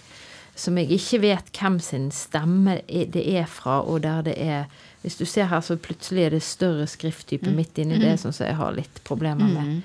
som 0.55 0.77
jeg 0.77 0.91
ikke 0.99 1.19
vet 1.23 1.47
hvem 1.57 1.79
sin 1.81 2.11
stemme 2.13 2.75
det 2.87 3.23
er 3.25 3.47
fra, 3.49 3.79
og 3.81 4.03
der 4.05 4.21
det 4.27 4.35
er 4.37 4.65
Hvis 5.03 5.17
du 5.19 5.25
ser 5.25 5.49
her, 5.51 5.59
så 5.59 5.75
plutselig 5.75 6.21
er 6.23 6.29
det 6.31 6.43
større 6.47 6.85
skrifttype 6.87 7.51
midt 7.51 7.75
inni 7.81 7.97
det, 7.99 8.13
sånn 8.21 8.31
som 8.31 8.45
jeg 8.47 8.55
har 8.55 8.71
litt 8.71 9.01
problemer 9.03 9.49
med. 9.51 9.81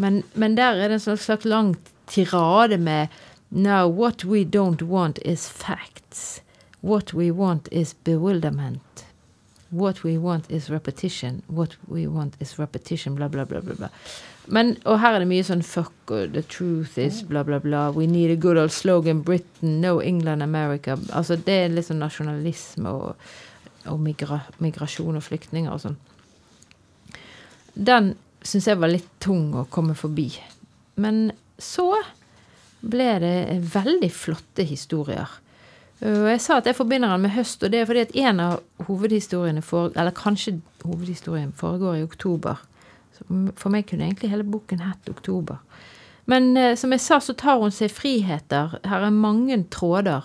Men, 0.00 0.22
men 0.34 0.54
der 0.56 0.78
er 0.80 0.88
det 0.88 0.96
en 1.02 1.18
slags 1.18 1.44
lang 1.44 1.74
tirade 2.08 2.78
med 2.80 3.08
Now 3.50 3.86
what 3.92 4.24
we 4.24 4.40
don't 4.44 4.80
want 4.82 5.18
is 5.18 5.44
facts. 5.48 6.40
What 6.84 7.14
we 7.14 7.30
want 7.30 7.68
is 7.72 7.94
bewilderment. 7.94 9.06
What 9.70 10.04
we 10.04 10.18
want 10.18 10.50
is 10.50 10.68
repetition. 10.68 11.42
What 11.46 11.76
we 11.88 12.06
want 12.06 12.34
is 12.40 12.58
repetition. 12.58 13.14
Bla, 13.14 13.28
bla, 13.28 13.46
bla, 13.46 13.60
bla. 13.60 13.74
bla. 13.74 13.88
Men, 14.46 14.76
og 14.84 14.98
her 15.00 15.16
er 15.16 15.22
det 15.22 15.28
mye 15.30 15.44
sånn 15.48 15.62
fuck, 15.64 15.94
og 16.12 16.34
the 16.34 16.42
truth 16.44 16.98
is 17.00 17.22
bla, 17.24 17.40
bla, 17.48 17.56
bla. 17.64 17.86
We 17.96 18.04
need 18.06 18.34
a 18.34 18.36
good 18.36 18.60
old 18.60 18.74
slogan. 18.76 19.22
Britain, 19.24 19.78
no 19.80 20.02
England, 20.04 20.44
America. 20.44 20.98
Altså, 21.16 21.38
det 21.40 21.56
er 21.62 21.72
litt 21.72 21.88
sånn 21.88 22.04
nasjonalisme 22.04 22.92
og, 22.92 23.30
og 23.88 24.02
migra 24.04 24.42
migrasjon 24.60 25.16
og 25.16 25.24
flyktninger 25.24 25.72
og 25.72 25.80
sånn. 25.86 25.96
Den 27.72 28.12
syns 28.44 28.68
jeg 28.68 28.82
var 28.82 28.92
litt 28.92 29.08
tung 29.24 29.54
å 29.56 29.64
komme 29.72 29.96
forbi. 29.96 30.28
Men 31.00 31.30
så 31.56 31.88
ble 32.84 33.08
det 33.24 33.38
veldig 33.72 34.12
flotte 34.12 34.68
historier. 34.68 35.32
Og 36.04 36.28
jeg 36.28 36.40
sa 36.44 36.58
at 36.60 36.66
jeg 36.68 36.76
forbinder 36.76 37.08
den 37.14 37.24
med 37.24 37.32
høst, 37.32 37.62
og 37.64 37.72
det 37.72 37.80
er 37.80 37.88
fordi 37.88 38.02
at 38.04 38.16
en 38.26 38.40
av 38.44 38.86
hovedhistoriene 38.88 39.62
for, 39.64 39.92
Eller 39.96 40.12
kanskje 40.12 40.60
hovedhistorien 40.84 41.52
foregår 41.56 41.96
i 41.96 42.02
oktober. 42.04 42.60
Så 43.16 43.24
for 43.56 43.72
meg 43.72 43.86
kunne 43.88 44.04
egentlig 44.04 44.30
hele 44.30 44.44
boken 44.44 44.82
hett 44.84 45.08
'Oktober'. 45.08 45.58
Men 46.26 46.56
eh, 46.56 46.74
som 46.76 46.92
jeg 46.92 47.00
sa, 47.00 47.20
så 47.20 47.34
tar 47.36 47.60
hun 47.60 47.70
seg 47.70 47.92
friheter. 47.92 48.78
Her 48.84 49.06
er 49.06 49.10
mange 49.10 49.64
tråder. 49.70 50.24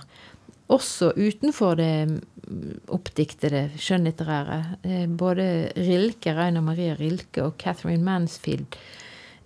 Også 0.70 1.12
utenfor 1.18 1.76
det 1.76 2.08
mm, 2.08 2.80
oppdiktede 2.88 3.70
skjønnlitterære. 3.78 4.60
Eh, 4.84 5.08
Både 5.08 5.72
Rilke, 5.76 6.36
Rainer 6.36 6.62
Maria 6.62 6.96
Rilke 7.00 7.44
og 7.44 7.58
Catherine 7.58 8.04
Mansfield 8.04 8.66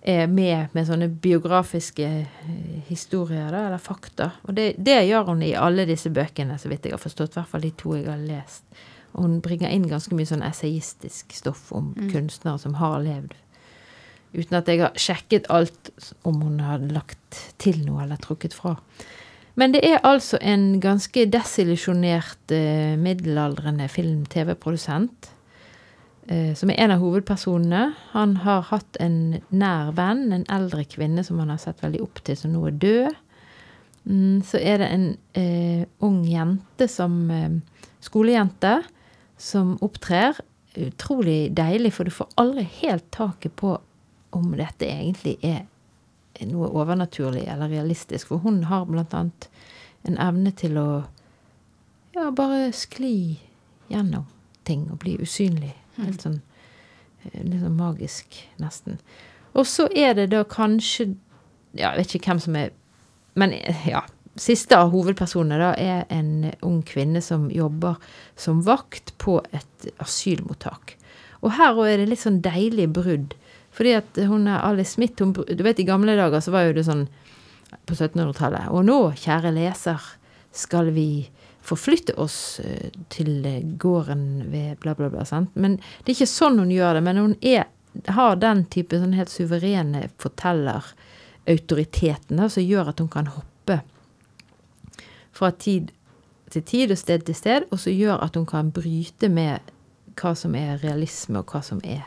med 0.04 0.74
med 0.76 0.84
sånne 0.84 1.08
biografiske 1.08 2.06
eh, 2.06 2.80
historier, 2.90 3.48
da, 3.52 3.66
eller 3.68 3.80
fakta. 3.80 4.30
Og 4.44 4.56
det, 4.56 4.74
det 4.76 4.98
gjør 5.08 5.30
hun 5.32 5.42
i 5.42 5.54
alle 5.56 5.86
disse 5.88 6.12
bøkene, 6.12 6.58
så 6.60 6.68
vidt 6.68 6.84
jeg 6.84 6.96
har 6.96 7.02
forstått. 7.02 7.32
I 7.34 7.40
hvert 7.40 7.52
fall 7.54 7.64
de 7.64 7.72
to 7.80 7.96
jeg 7.96 8.10
har 8.10 8.20
lest. 8.20 8.66
Og 9.14 9.22
hun 9.24 9.40
bringer 9.40 9.72
inn 9.72 9.88
ganske 9.88 10.14
mye 10.16 10.28
sånn 10.28 10.44
essayistisk 10.44 11.32
stoff 11.32 11.70
om 11.72 11.92
kunstnere 12.12 12.60
som 12.60 12.76
har 12.80 12.98
levd. 13.04 13.32
Uten 14.34 14.58
at 14.58 14.68
jeg 14.68 14.82
har 14.82 14.96
sjekket 14.98 15.46
alt 15.54 15.92
om 16.26 16.40
hun 16.42 16.58
har 16.60 16.82
lagt 16.90 17.44
til 17.62 17.78
noe 17.86 18.02
eller 18.02 18.18
trukket 18.20 18.56
fra. 18.56 18.74
Men 19.54 19.70
det 19.70 19.84
er 19.86 20.02
altså 20.02 20.40
en 20.42 20.80
ganske 20.82 21.28
desillusjonert 21.30 22.52
eh, 22.52 22.98
middelaldrende 22.98 23.86
film-TV-produsent 23.88 25.30
som 26.56 26.70
er 26.72 26.78
en 26.80 26.94
av 26.94 27.02
hovedpersonene. 27.02 27.82
Han 28.14 28.30
har 28.44 28.62
hatt 28.70 28.96
en 29.02 29.42
nær 29.52 29.90
venn, 29.92 30.30
en 30.32 30.46
eldre 30.48 30.86
kvinne 30.88 31.20
som 31.26 31.36
han 31.42 31.52
har 31.52 31.60
sett 31.60 31.82
veldig 31.84 32.00
opp 32.00 32.22
til, 32.24 32.38
som 32.40 32.54
nå 32.54 32.62
er 32.70 32.78
død. 32.80 33.18
Mm, 34.04 34.42
så 34.44 34.60
er 34.60 34.80
det 34.80 34.88
en 34.92 35.06
eh, 35.32 35.84
ung 36.04 36.24
jente 36.28 36.88
som 36.88 37.30
eh, 37.30 37.60
Skolejente 38.04 38.82
som 39.40 39.78
opptrer. 39.80 40.36
Utrolig 40.74 41.54
deilig, 41.54 41.92
for 41.94 42.04
du 42.04 42.12
får 42.12 42.32
aldri 42.40 42.66
helt 42.82 43.06
taket 43.14 43.54
på 43.56 43.76
om 44.34 44.50
dette 44.58 44.88
egentlig 44.90 45.38
er 45.46 45.64
noe 46.50 46.68
overnaturlig 46.74 47.46
eller 47.46 47.70
realistisk. 47.70 48.28
For 48.32 48.42
hun 48.44 48.64
har 48.68 48.88
blant 48.90 49.14
annet 49.14 49.48
en 50.04 50.18
evne 50.20 50.52
til 50.52 50.76
å 50.80 50.88
ja, 52.14 52.28
bare 52.34 52.72
skli 52.76 53.38
gjennom 53.88 54.26
ting 54.66 54.88
og 54.90 55.00
bli 55.04 55.16
usynlig. 55.22 55.72
Helt 55.98 56.24
sånn 56.24 56.40
liksom 56.40 57.50
litt 57.50 57.62
sånn 57.62 57.78
magisk, 57.78 58.40
nesten. 58.60 58.98
Og 59.54 59.66
så 59.68 59.86
er 59.94 60.14
det 60.18 60.32
da 60.34 60.44
kanskje 60.44 61.14
Ja, 61.74 61.90
jeg 61.90 62.04
vet 62.04 62.12
ikke 62.14 62.30
hvem 62.30 62.40
som 62.42 62.56
er 62.58 62.74
Men 63.34 63.52
eh, 63.52 63.88
ja. 63.88 64.04
Siste 64.38 64.76
av 64.78 64.90
hovedpersonene 64.90 65.58
da 65.58 65.70
er 65.78 66.04
en 66.10 66.50
ung 66.62 66.82
kvinne 66.82 67.20
som 67.22 67.46
jobber 67.54 68.00
som 68.36 68.64
vakt 68.66 69.12
på 69.22 69.36
et 69.54 69.86
asylmottak. 70.02 70.96
Og 71.42 71.54
her 71.54 71.78
òg 71.78 71.86
er 71.86 72.02
det 72.02 72.08
litt 72.10 72.22
sånn 72.22 72.40
deilig 72.42 72.88
brudd. 72.96 73.36
Fordi 73.74 73.92
at 73.94 74.18
hun 74.26 74.48
er 74.50 74.64
Alice 74.66 74.96
Smith 74.96 75.22
hun, 75.22 75.34
Du 75.34 75.62
vet, 75.62 75.78
i 75.78 75.86
gamle 75.86 76.16
dager 76.18 76.42
så 76.42 76.50
var 76.50 76.66
jo 76.66 76.74
det 76.74 76.82
sånn 76.88 77.06
på 77.86 77.94
1700-tallet. 77.94 78.72
Og 78.74 78.82
nå, 78.86 78.98
kjære 79.22 79.54
leser, 79.54 80.02
skal 80.50 80.90
vi 80.94 81.28
forflytte 81.64 82.12
oss 82.20 82.60
eh, 82.60 82.90
til 83.12 83.46
eh, 83.46 83.62
gården 83.80 84.50
ved 84.52 84.76
bla, 84.82 84.94
bla, 84.98 85.08
bla. 85.12 85.24
Sant? 85.28 85.50
Men 85.56 85.76
det 85.76 86.08
er 86.12 86.16
ikke 86.18 86.26
sånn 86.30 86.58
hun 86.60 86.70
gjør 86.74 86.94
det. 86.98 87.02
Men 87.06 87.16
hun 87.22 87.34
er, 87.40 87.64
har 88.12 88.36
den 88.42 88.58
type 88.72 88.94
sånn 89.00 89.16
helt 89.16 89.32
suverene 89.32 90.00
fortellerautoriteten 90.22 92.36
som 92.48 92.62
gjør 92.62 92.84
at 92.92 93.00
hun 93.02 93.12
kan 93.12 93.26
hoppe 93.32 93.76
fra 95.34 95.50
tid 95.50 95.84
til 96.54 96.62
tid 96.62 96.90
og 96.94 96.98
sted 97.00 97.20
til 97.26 97.34
sted, 97.34 97.62
og 97.72 97.78
som 97.82 97.92
gjør 97.94 98.22
at 98.22 98.36
hun 98.38 98.46
kan 98.46 98.70
bryte 98.74 99.28
med 99.32 99.58
hva 100.20 100.34
som 100.38 100.54
er 100.54 100.78
realisme, 100.84 101.38
og 101.40 101.46
hva 101.50 101.60
som 101.64 101.80
er 101.82 102.02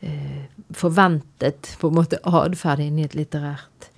eh, 0.00 0.44
forventet 0.72 1.76
på 1.80 1.88
en 1.90 1.96
måte 1.98 2.18
atferd 2.24 2.80
inni 2.84 3.04
et 3.04 3.16
litterært 3.18 3.90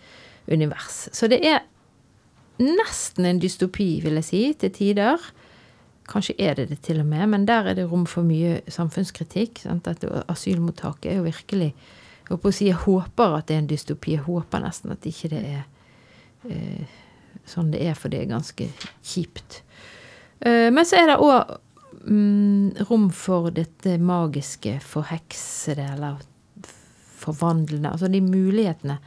univers. 0.51 1.09
Så 1.15 1.29
det 1.31 1.41
er 1.47 1.61
nesten 2.63 3.27
en 3.29 3.41
dystopi, 3.43 4.01
vil 4.05 4.19
jeg 4.21 4.29
si, 4.29 4.43
til 4.61 4.73
tider. 4.73 5.23
Kanskje 6.07 6.37
er 6.39 6.55
det 6.55 6.69
det 6.71 6.81
til 6.87 7.01
og 7.03 7.09
med, 7.11 7.27
men 7.33 7.47
der 7.49 7.71
er 7.71 7.79
det 7.79 7.89
rom 7.91 8.07
for 8.07 8.27
mye 8.27 8.61
samfunnskritikk. 8.71 9.65
Sant? 9.65 9.89
Dette 9.89 10.23
asylmottaket 10.31 11.13
er 11.13 11.21
jo 11.21 11.29
virkelig 11.29 11.73
Jeg 12.27 12.39
å 12.43 12.51
si 12.51 12.67
jeg 12.67 12.79
håper 12.83 13.37
at 13.37 13.47
det 13.47 13.55
er 13.55 13.61
en 13.63 13.69
dystopi. 13.71 14.17
Jeg 14.17 14.25
håper 14.27 14.63
nesten 14.65 14.91
at 14.91 15.05
ikke 15.07 15.29
det 15.31 15.43
er 15.47 15.61
eh, 16.51 16.97
sånn 17.47 17.71
det 17.71 17.85
er, 17.87 17.95
for 17.95 18.11
det 18.11 18.25
er 18.25 18.33
ganske 18.33 18.67
kjipt. 19.07 19.61
Eh, 20.41 20.67
men 20.75 20.83
så 20.83 20.99
er 20.99 21.13
det 21.13 21.21
òg 21.23 21.53
mm, 22.03 22.83
rom 22.89 23.07
for 23.15 23.53
dette 23.55 23.95
magiske, 24.03 24.75
forheksede 24.83 25.87
eller 25.93 26.19
forvandlende. 27.17 27.93
Altså 27.95 28.11
de 28.11 28.21
mulighetene 28.25 28.99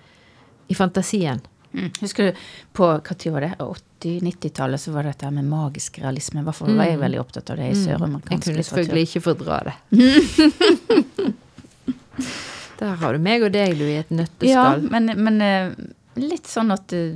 i 0.69 0.77
fantasien. 0.77 1.43
Mm. 1.73 1.89
Husker 2.01 2.23
du 2.29 2.33
på 2.73 2.83
hva 2.89 3.01
var 3.33 3.41
det? 3.45 3.51
80-90-tallet 3.59 4.79
så 4.81 4.91
var 4.95 5.03
det 5.05 5.11
dette 5.13 5.29
med 5.35 5.45
magisk 5.45 5.99
realisme. 6.01 6.39
I 6.41 6.43
hvert 6.47 6.55
fall 6.55 6.73
var 6.75 6.85
jeg 6.89 6.97
Mm. 6.97 7.03
veldig 7.05 7.19
opptatt 7.21 7.49
av 7.53 7.57
det 7.57 7.67
i 7.69 7.75
søramerikansk 7.77 8.31
litteratur. 8.31 8.31
Jeg 8.31 8.41
kunne 8.47 8.63
selvfølgelig 8.63 9.03
ikke 9.09 9.25
fordra 9.27 9.55
det. 9.69 9.75
Der 12.79 12.95
har 12.95 13.13
du 13.13 13.19
meg 13.19 13.43
og 13.43 13.51
deg, 13.51 13.75
du, 13.77 13.83
i 13.83 13.97
et 13.99 14.09
Ja, 14.47 14.77
men, 14.79 15.05
men 15.19 15.41
eh, 15.43 15.67
litt 16.15 16.47
sånn 16.47 16.71
at 16.71 16.93
uh, 16.95 17.11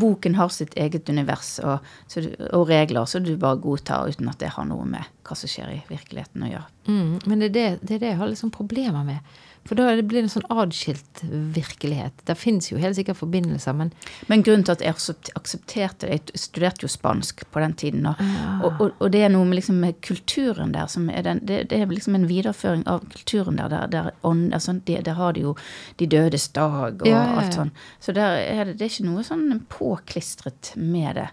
boken 0.00 0.34
har 0.38 0.48
sitt 0.48 0.72
eget 0.80 1.08
univers 1.12 1.58
og, 1.62 1.78
så 2.10 2.20
du, 2.24 2.30
og 2.56 2.68
regler 2.70 3.04
som 3.06 3.22
du 3.24 3.36
bare 3.36 3.56
godtar 3.60 4.08
uten 4.08 4.28
at 4.32 4.38
det 4.40 4.48
har 4.56 4.64
noe 4.68 4.84
med 4.88 5.02
hva 5.28 5.36
som 5.38 5.48
skjer 5.50 5.68
i 5.76 5.82
virkeligheten 5.90 6.42
å 6.42 6.48
gjøre. 6.50 6.64
Mm, 6.88 7.18
men 7.28 7.38
det 7.44 7.48
er 7.50 7.54
det, 7.58 7.68
det 7.82 7.94
er 7.98 8.02
det 8.06 8.10
jeg 8.14 8.20
har 8.22 8.28
liksom 8.32 8.50
problemer 8.54 9.04
med. 9.06 9.18
For 9.64 9.74
da 9.80 9.86
blir 9.96 10.20
det 10.20 10.26
en 10.26 10.32
sånn 10.34 10.46
adskilt 10.52 11.22
virkelighet. 11.54 12.12
Det 12.28 12.34
fins 12.36 12.66
jo 12.68 12.76
helt 12.82 12.96
sikkert 12.98 13.16
forbindelser, 13.16 13.72
men 13.78 13.92
Men 14.28 14.42
grunnen 14.44 14.64
til 14.64 14.72
at 14.72 14.80
jeg 14.84 14.92
aksept- 14.92 15.30
aksepterte 15.34 16.06
det 16.06 16.10
Jeg 16.10 16.40
studerte 16.42 16.84
jo 16.84 16.88
spansk 16.88 17.44
på 17.50 17.60
den 17.60 17.72
tiden. 17.74 18.06
Og, 18.06 18.16
og, 18.62 18.80
og, 18.80 18.90
og 19.00 19.10
det 19.12 19.22
er 19.24 19.28
noe 19.32 19.44
med, 19.44 19.56
liksom, 19.56 19.80
med 19.80 20.00
kulturen 20.02 20.72
der 20.72 20.86
som 20.86 21.08
er 21.10 21.22
den, 21.22 21.40
det, 21.46 21.68
det 21.70 21.80
er 21.80 21.86
liksom 21.86 22.14
en 22.14 22.28
videreføring 22.28 22.84
av 22.86 23.00
kulturen 23.08 23.56
der. 23.56 23.68
Der, 23.72 23.86
der, 23.88 24.10
ånd- 24.22 24.52
altså, 24.52 24.72
de, 24.84 24.98
der 25.02 25.14
har 25.14 25.32
de 25.32 25.40
jo 25.40 25.56
De 25.96 26.06
dødes 26.06 26.48
dag 26.52 27.00
og 27.00 27.06
Ja, 27.08 27.16
ja, 27.24 27.24
ja. 27.32 27.40
alt 27.40 27.54
sånn. 27.54 27.70
Så 28.00 28.12
der 28.12 28.36
er 28.44 28.64
det, 28.64 28.76
det 28.78 28.84
er 28.84 28.92
ikke 28.92 29.08
noe 29.08 29.24
sånn 29.24 29.64
påklistret 29.68 30.74
med 30.76 31.16
det. 31.16 31.28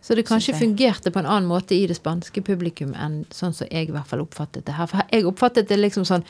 Så 0.00 0.14
det 0.14 0.24
kanskje 0.28 0.54
fungerte 0.56 1.10
på 1.12 1.18
en 1.20 1.26
annen 1.26 1.48
måte 1.50 1.74
i 1.74 1.86
det 1.90 1.96
spanske 1.98 2.40
publikum 2.46 2.94
enn 2.96 3.24
sånn 3.34 3.52
som 3.52 3.66
jeg 3.68 3.88
i 3.90 3.92
hvert 3.92 4.06
fall 4.08 4.22
oppfattet 4.22 4.64
det 4.64 4.76
her. 4.78 4.86
For 4.88 5.02
jeg 5.12 5.26
oppfattet 5.28 5.68
det 5.68 5.76
liksom 5.76 6.06
sånn 6.08 6.24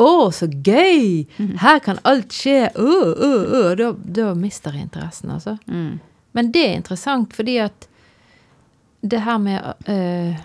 Å, 0.00 0.30
så 0.32 0.46
gøy! 0.48 1.26
Her 1.60 1.78
kan 1.84 1.98
alt 2.08 2.32
skje! 2.32 2.70
Uh, 2.78 3.12
uh, 3.12 3.42
uh. 3.52 3.74
Da, 3.78 3.90
da 3.92 4.30
mister 4.38 4.72
jeg 4.72 4.88
interessen, 4.88 5.30
altså. 5.34 5.58
Mm. 5.68 5.98
Men 6.32 6.48
det 6.54 6.62
er 6.70 6.78
interessant, 6.78 7.34
fordi 7.36 7.58
at 7.60 7.88
det 9.02 9.20
her 9.26 9.38
med 9.42 9.88
øh, 9.90 10.36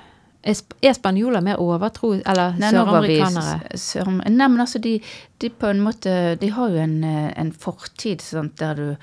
Er 0.47 0.53
sp- 0.57 0.73
er 0.81 0.93
spanjoler 0.97 1.41
mer 1.45 1.59
overtro 1.61 2.13
Eller 2.17 2.55
søramerikanere? 2.73 4.31
Nei, 4.33 4.47
men 4.49 4.59
altså, 4.63 4.79
de, 4.81 4.95
de 5.43 5.49
på 5.49 5.69
en 5.69 5.81
måte 5.85 6.13
De 6.41 6.49
har 6.55 6.69
jo 6.73 6.79
en, 6.81 6.95
eh, 7.05 7.29
en 7.37 7.51
fortid 7.53 8.21
sant, 8.25 8.55
der 8.59 8.73
du 8.75 8.95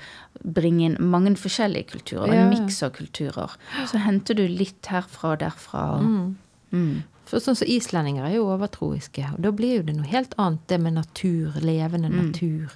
bringer 0.43 0.89
inn 0.91 0.97
mange 1.11 1.31
forskjellige 1.39 1.87
kulturer. 1.93 2.33
Ja, 2.33 2.41
En 2.43 2.49
miks 2.51 2.81
av 2.83 2.91
kulturer. 2.97 3.55
Så 3.87 3.97
henter 4.03 4.35
du 4.37 4.43
litt 4.47 4.85
herfra 4.91 5.31
og 5.33 5.39
derfra. 5.41 5.85
Og, 5.95 6.03
Mm. 6.03 6.35
mm. 6.71 7.03
For 7.25 7.41
sånn 7.41 7.55
som 7.57 7.67
Islendinger 7.67 8.25
er 8.27 8.35
jo 8.35 8.45
overtroiske. 8.53 9.23
Og 9.33 9.41
da 9.41 9.51
blir 9.51 9.79
jo 9.79 9.85
det 9.87 9.95
noe 9.97 10.05
helt 10.11 10.35
annet, 10.37 10.61
det 10.69 10.77
med 10.81 10.93
natur, 10.93 11.55
levende 11.61 12.09
Mm. 12.09 12.19
natur. 12.27 12.75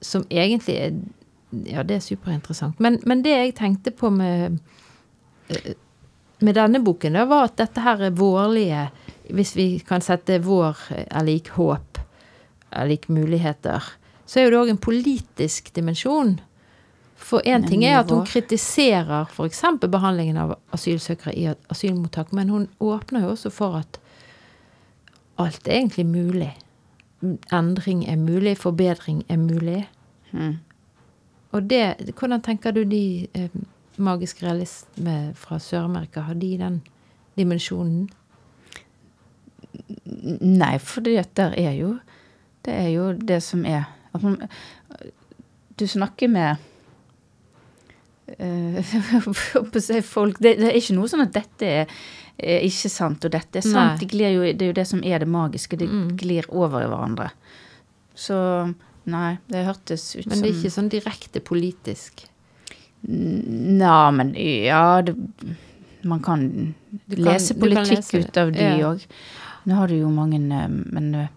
Som 0.00 0.24
egentlig 0.30 0.76
er 0.76 0.92
Ja, 1.66 1.82
det 1.82 1.96
er 1.96 2.00
superinteressant. 2.00 2.78
Men, 2.78 3.00
men 3.04 3.22
det 3.22 3.30
jeg 3.30 3.54
tenkte 3.56 3.90
på 3.90 4.10
med 4.14 4.60
eh, 5.48 5.74
med 6.40 6.54
denne 6.54 6.78
boken, 6.84 7.12
da, 7.12 7.24
var 7.26 7.44
at 7.48 7.56
dette 7.56 7.80
her 7.80 8.00
er 8.00 8.10
vårlige 8.16 8.90
Hvis 9.30 9.56
vi 9.56 9.78
kan 9.80 10.00
sette 10.00 10.38
vår 10.42 10.76
er 11.10 11.24
lik 11.24 11.48
håp, 11.48 11.98
er 12.72 12.86
lik 12.86 13.08
muligheter, 13.08 13.82
så 14.26 14.38
er 14.40 14.44
jo 14.44 14.50
det 14.50 14.58
òg 14.60 14.70
en 14.70 14.78
politisk 14.78 15.72
dimensjon. 15.74 16.40
For 17.20 17.44
én 17.44 17.60
En 17.60 17.66
ting 17.68 17.84
er 17.84 17.98
at 18.00 18.10
hun 18.10 18.24
kritiserer 18.26 19.28
f.eks. 19.28 19.62
behandlingen 19.90 20.36
av 20.40 20.56
asylsøkere 20.72 21.34
i 21.36 21.48
asylmottak, 21.70 22.32
men 22.32 22.48
hun 22.48 22.68
åpner 22.80 23.22
jo 23.26 23.34
også 23.34 23.50
for 23.50 23.76
at 23.82 24.00
alt 25.38 25.68
er 25.68 25.76
egentlig 25.76 26.06
mulig. 26.06 26.50
Endring 27.52 28.04
er 28.08 28.16
mulig, 28.16 28.56
forbedring 28.58 29.24
er 29.28 29.36
mulig. 29.36 29.88
Mm. 30.32 30.56
Og 31.52 31.70
det, 31.70 32.12
hvordan 32.18 32.42
tenker 32.42 32.70
du 32.70 32.84
de 32.84 33.26
eh, 33.34 33.50
magiske 33.96 34.46
realistene 34.46 35.32
fra 35.36 35.58
Sør-Amerika, 35.58 36.20
har 36.20 36.34
de 36.34 36.58
den 36.58 36.80
dimensjonen? 37.36 38.08
Nei, 40.40 40.78
for 40.78 41.00
det 41.00 41.36
der 41.36 41.54
er 41.58 41.72
jo 41.72 41.98
Det 42.64 42.74
er 42.74 42.88
jo 42.88 43.12
det 43.12 43.42
som 43.42 43.64
er 43.64 43.84
man, 44.22 44.42
Du 45.78 45.86
snakker 45.86 46.28
med 46.28 46.50
eh, 46.50 46.56
jeg 46.56 46.58
holdt 46.58 46.66
på 46.66 48.19
å 48.19 48.19
si 48.19 48.19
folk 50.06 50.38
det, 50.40 50.56
det 50.60 50.68
er 50.70 50.78
ikke 50.78 50.94
noe 50.96 51.08
sånn 51.10 51.24
at 51.26 51.32
dette 51.34 51.66
er, 51.66 51.94
er 52.40 52.64
ikke 52.66 52.90
sant, 52.92 53.24
og 53.26 53.32
dette 53.34 53.58
er 53.60 53.66
sant. 53.66 54.00
De 54.00 54.06
glir 54.10 54.32
jo, 54.36 54.42
det 54.52 54.62
er 54.62 54.70
jo 54.72 54.76
det 54.80 54.86
som 54.88 55.02
er 55.04 55.18
det 55.24 55.28
magiske. 55.28 55.76
De 55.80 55.86
Mm. 55.90 56.16
glir 56.20 56.46
over 56.50 56.82
i 56.84 56.88
hverandre. 56.90 57.30
Så 58.14 58.36
nei, 59.10 59.38
det 59.48 59.64
hørtes 59.66 60.16
ut 60.16 60.24
som 60.24 60.30
Men 60.30 60.42
det 60.42 60.50
er 60.50 60.58
ikke 60.60 60.74
sånn 60.76 60.90
direkte 60.92 61.40
politisk. 61.40 62.26
Nja, 63.08 64.10
men 64.12 64.34
ja 64.36 65.00
det, 65.02 65.14
Man 66.02 66.20
kan, 66.24 66.74
kan- 67.08 67.18
lese 67.24 67.54
politikk 67.54 67.76
kan 67.76 67.96
lese 67.96 68.18
ut 68.20 68.36
av 68.40 68.52
de 68.52 68.58
Ja. 68.78 68.94
Nå 69.66 69.74
har 69.76 69.88
du 69.88 69.94
jo 69.98 70.08
mange 70.08 70.36
eh, 70.36 70.68
Men 70.68 71.14
eh, 71.14 71.28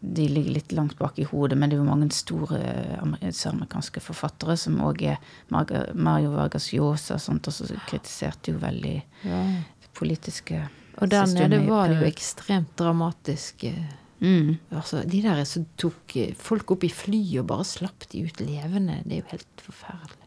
de 0.00 0.28
ligger 0.28 0.54
litt 0.56 0.72
langt 0.72 0.98
bak 0.98 1.18
i 1.18 1.26
hodet. 1.28 1.58
Men 1.58 1.70
det 1.70 1.76
er 1.76 1.82
jo 1.82 1.88
mange 1.88 2.10
store 2.16 2.60
amerikanske 3.00 4.00
forfattere 4.00 4.56
som 4.56 4.80
òg 4.86 5.02
er 5.12 5.18
Mario 5.50 6.34
Vargas 6.34 6.70
Llosa 6.72 7.18
og 7.18 7.24
sånt, 7.24 7.48
og 7.48 7.56
så 7.56 7.68
kritiserte 7.88 8.54
jo 8.54 8.60
veldig 8.62 8.96
det 9.22 9.90
politiske 9.94 10.68
Og 11.00 11.08
der 11.08 11.26
nede 11.26 11.66
var 11.68 11.88
det 11.88 12.00
jo 12.00 12.08
ekstremt 12.08 12.76
dramatisk. 12.76 13.64
eh, 13.64 13.96
Mm. 14.20 14.58
Altså, 14.70 15.02
de 15.08 15.22
der 15.24 15.44
som 15.48 15.64
tok 15.80 16.16
eh, 16.20 16.34
folk 16.36 16.70
opp 16.74 16.84
i 16.84 16.90
fly 16.92 17.20
og 17.40 17.46
bare 17.48 17.64
slapp 17.64 18.04
de 18.12 18.26
ut 18.26 18.40
levende, 18.44 18.98
det 19.06 19.16
er 19.16 19.22
jo 19.22 19.30
helt 19.30 19.62
forferdelig. 19.64 20.26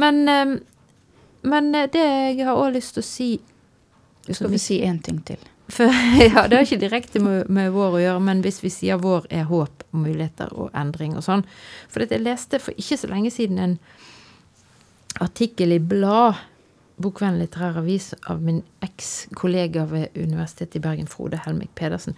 Men, 0.00 0.22
eh, 0.28 0.54
men 1.42 1.72
det 1.72 1.92
jeg 2.00 2.46
har 2.46 2.56
òg 2.56 2.72
lyst 2.72 2.96
til 2.96 3.02
å 3.04 3.06
si 3.06 3.30
Du 4.26 4.32
skal 4.32 4.52
få 4.54 4.58
si 4.62 4.80
én 4.80 5.02
ting 5.02 5.20
til. 5.26 5.36
For, 5.72 5.88
ja, 6.20 6.46
det 6.48 6.58
har 6.58 6.66
ikke 6.66 6.82
direkte 6.82 7.22
med, 7.22 7.48
med 7.48 7.72
vår 7.72 7.96
å 7.96 8.02
gjøre, 8.02 8.22
men 8.28 8.44
hvis 8.44 8.60
vi 8.64 8.70
sier 8.72 9.00
vår 9.00 9.28
er 9.32 9.48
håp 9.48 9.84
og 9.88 10.00
muligheter 10.04 10.52
og 10.52 10.72
endring 10.76 11.16
og 11.16 11.24
sånn. 11.24 11.46
For 11.92 12.04
jeg 12.04 12.20
leste 12.20 12.60
for 12.60 12.76
ikke 12.76 13.00
så 13.00 13.08
lenge 13.12 13.32
siden 13.32 13.60
en 13.62 13.76
artikkel 15.22 15.76
i 15.76 15.80
Blad, 15.80 16.40
Bokvenn 17.02 17.38
litterær 17.40 17.80
avis, 17.80 18.10
av 18.30 18.42
min 18.44 18.60
eks-kollega 18.84 19.86
ved 19.90 20.12
Universitetet 20.14 20.76
i 20.78 20.82
Bergen, 20.84 21.08
Frode 21.10 21.40
Helmik 21.46 21.72
Pedersen. 21.78 22.14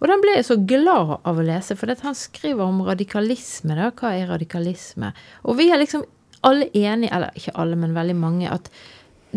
Og 0.00 0.10
den 0.10 0.20
ble 0.20 0.34
jeg 0.34 0.48
så 0.48 0.58
glad 0.58 1.14
av 1.16 1.38
å 1.38 1.46
lese, 1.46 1.76
for 1.78 1.94
han 2.02 2.18
skriver 2.18 2.66
om 2.66 2.82
radikalisme. 2.84 3.78
Da. 3.78 3.92
Hva 3.96 4.12
er 4.18 4.28
radikalisme? 4.34 5.12
Og 5.46 5.56
vi 5.60 5.70
er 5.70 5.80
liksom 5.80 6.04
alle 6.46 6.68
enige, 6.74 7.14
eller 7.14 7.38
ikke 7.38 7.54
alle, 7.56 7.78
men 7.80 7.96
veldig 7.96 8.18
mange, 8.18 8.50
at 8.50 8.68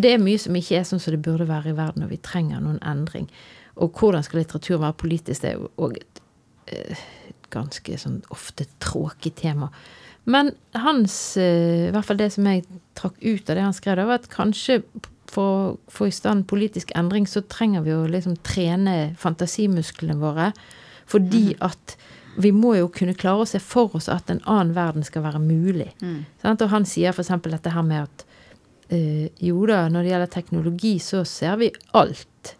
det 0.01 0.15
er 0.15 0.23
mye 0.23 0.39
som 0.41 0.55
ikke 0.55 0.79
er 0.79 0.88
sånn 0.88 1.01
som 1.01 1.15
det 1.15 1.21
burde 1.25 1.47
være 1.49 1.73
i 1.73 1.77
verden, 1.77 2.05
og 2.05 2.12
vi 2.13 2.19
trenger 2.23 2.62
noen 2.63 2.81
endring. 2.88 3.29
Og 3.79 3.95
hvordan 3.95 4.25
skal 4.25 4.41
litteratur 4.41 4.81
være 4.81 4.97
politisk, 4.99 5.43
det 5.43 5.53
er 5.53 5.59
jo 5.59 5.69
òg 5.85 5.99
et 5.99 6.25
et 6.69 7.07
ganske 7.53 7.97
sånn 7.97 8.19
ofte 8.33 8.67
tråkig 8.83 9.33
tema. 9.39 9.71
Men 10.29 10.51
hans, 10.77 11.38
eh, 11.38 11.88
i 11.88 11.93
hvert 11.93 12.05
fall 12.05 12.19
det 12.19 12.31
som 12.33 12.45
jeg 12.45 12.65
trakk 12.99 13.15
ut 13.21 13.49
av 13.49 13.55
det 13.55 13.65
han 13.65 13.73
skrev, 13.73 13.97
det 13.97 14.05
var 14.05 14.21
at 14.21 14.29
kanskje 14.29 14.83
for 15.29 15.45
å 15.45 15.77
få 15.93 16.07
i 16.09 16.13
stand 16.13 16.47
politisk 16.49 16.91
endring, 16.97 17.27
så 17.29 17.41
trenger 17.45 17.83
vi 17.85 17.93
å 17.93 18.09
liksom 18.09 18.38
trene 18.41 19.15
fantasimusklene 19.17 20.17
våre. 20.17 20.53
Fordi 21.09 21.55
at 21.62 21.95
vi 22.38 22.51
må 22.51 22.75
jo 22.77 22.89
kunne 22.93 23.17
klare 23.17 23.43
å 23.43 23.49
se 23.49 23.59
for 23.59 23.93
oss 23.97 24.09
at 24.09 24.29
en 24.29 24.41
annen 24.45 24.73
verden 24.73 25.03
skal 25.03 25.23
være 25.25 25.41
mulig. 25.41 25.91
Sant? 26.41 26.62
Og 26.62 26.69
han 26.69 26.85
sier 26.85 27.13
f.eks. 27.13 27.29
dette 27.45 27.73
her 27.73 27.85
med 27.85 28.03
at 28.03 28.25
eh, 28.89 29.30
jo 29.45 29.65
da, 29.69 29.84
når 29.89 30.06
det 30.06 30.13
gjelder 30.13 30.32
teknologi, 30.34 30.93
så 31.04 31.23
ser 31.28 31.60
vi 31.62 31.71
alt. 31.97 32.56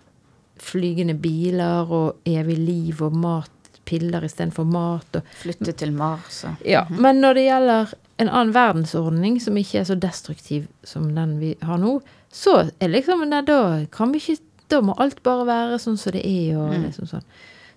Flygende 0.60 1.15
biler 1.15 1.89
og 1.89 2.28
evig 2.28 2.58
liv 2.60 3.04
og 3.06 3.15
mat, 3.15 3.52
piller 3.89 4.26
istedenfor 4.28 4.68
mat. 4.70 5.15
og 5.15 5.34
Flytte 5.42 5.74
til 5.74 5.94
Mars 5.96 6.44
og 6.46 6.65
ja, 6.68 6.84
Men 6.89 7.22
når 7.24 7.39
det 7.39 7.46
gjelder 7.48 7.94
en 8.20 8.30
annen 8.30 8.54
verdensordning 8.54 9.39
som 9.42 9.58
ikke 9.58 9.80
er 9.80 9.88
så 9.88 9.96
destruktiv 9.96 10.68
som 10.84 11.08
den 11.15 11.38
vi 11.39 11.56
har 11.63 11.80
nå, 11.82 12.00
så 12.30 12.70
er 12.80 12.92
liksom 12.92 13.24
nei, 13.30 13.42
da 13.48 13.86
kan 13.92 14.13
vi 14.13 14.22
ikke 14.22 14.42
Da 14.70 14.84
må 14.86 14.94
alt 15.02 15.24
bare 15.26 15.48
være 15.48 15.80
sånn 15.82 15.96
som 15.98 16.13
det 16.13 16.22
er. 16.22 16.54
og 16.62 16.76
liksom 16.78 17.08
sånn. 17.10 17.24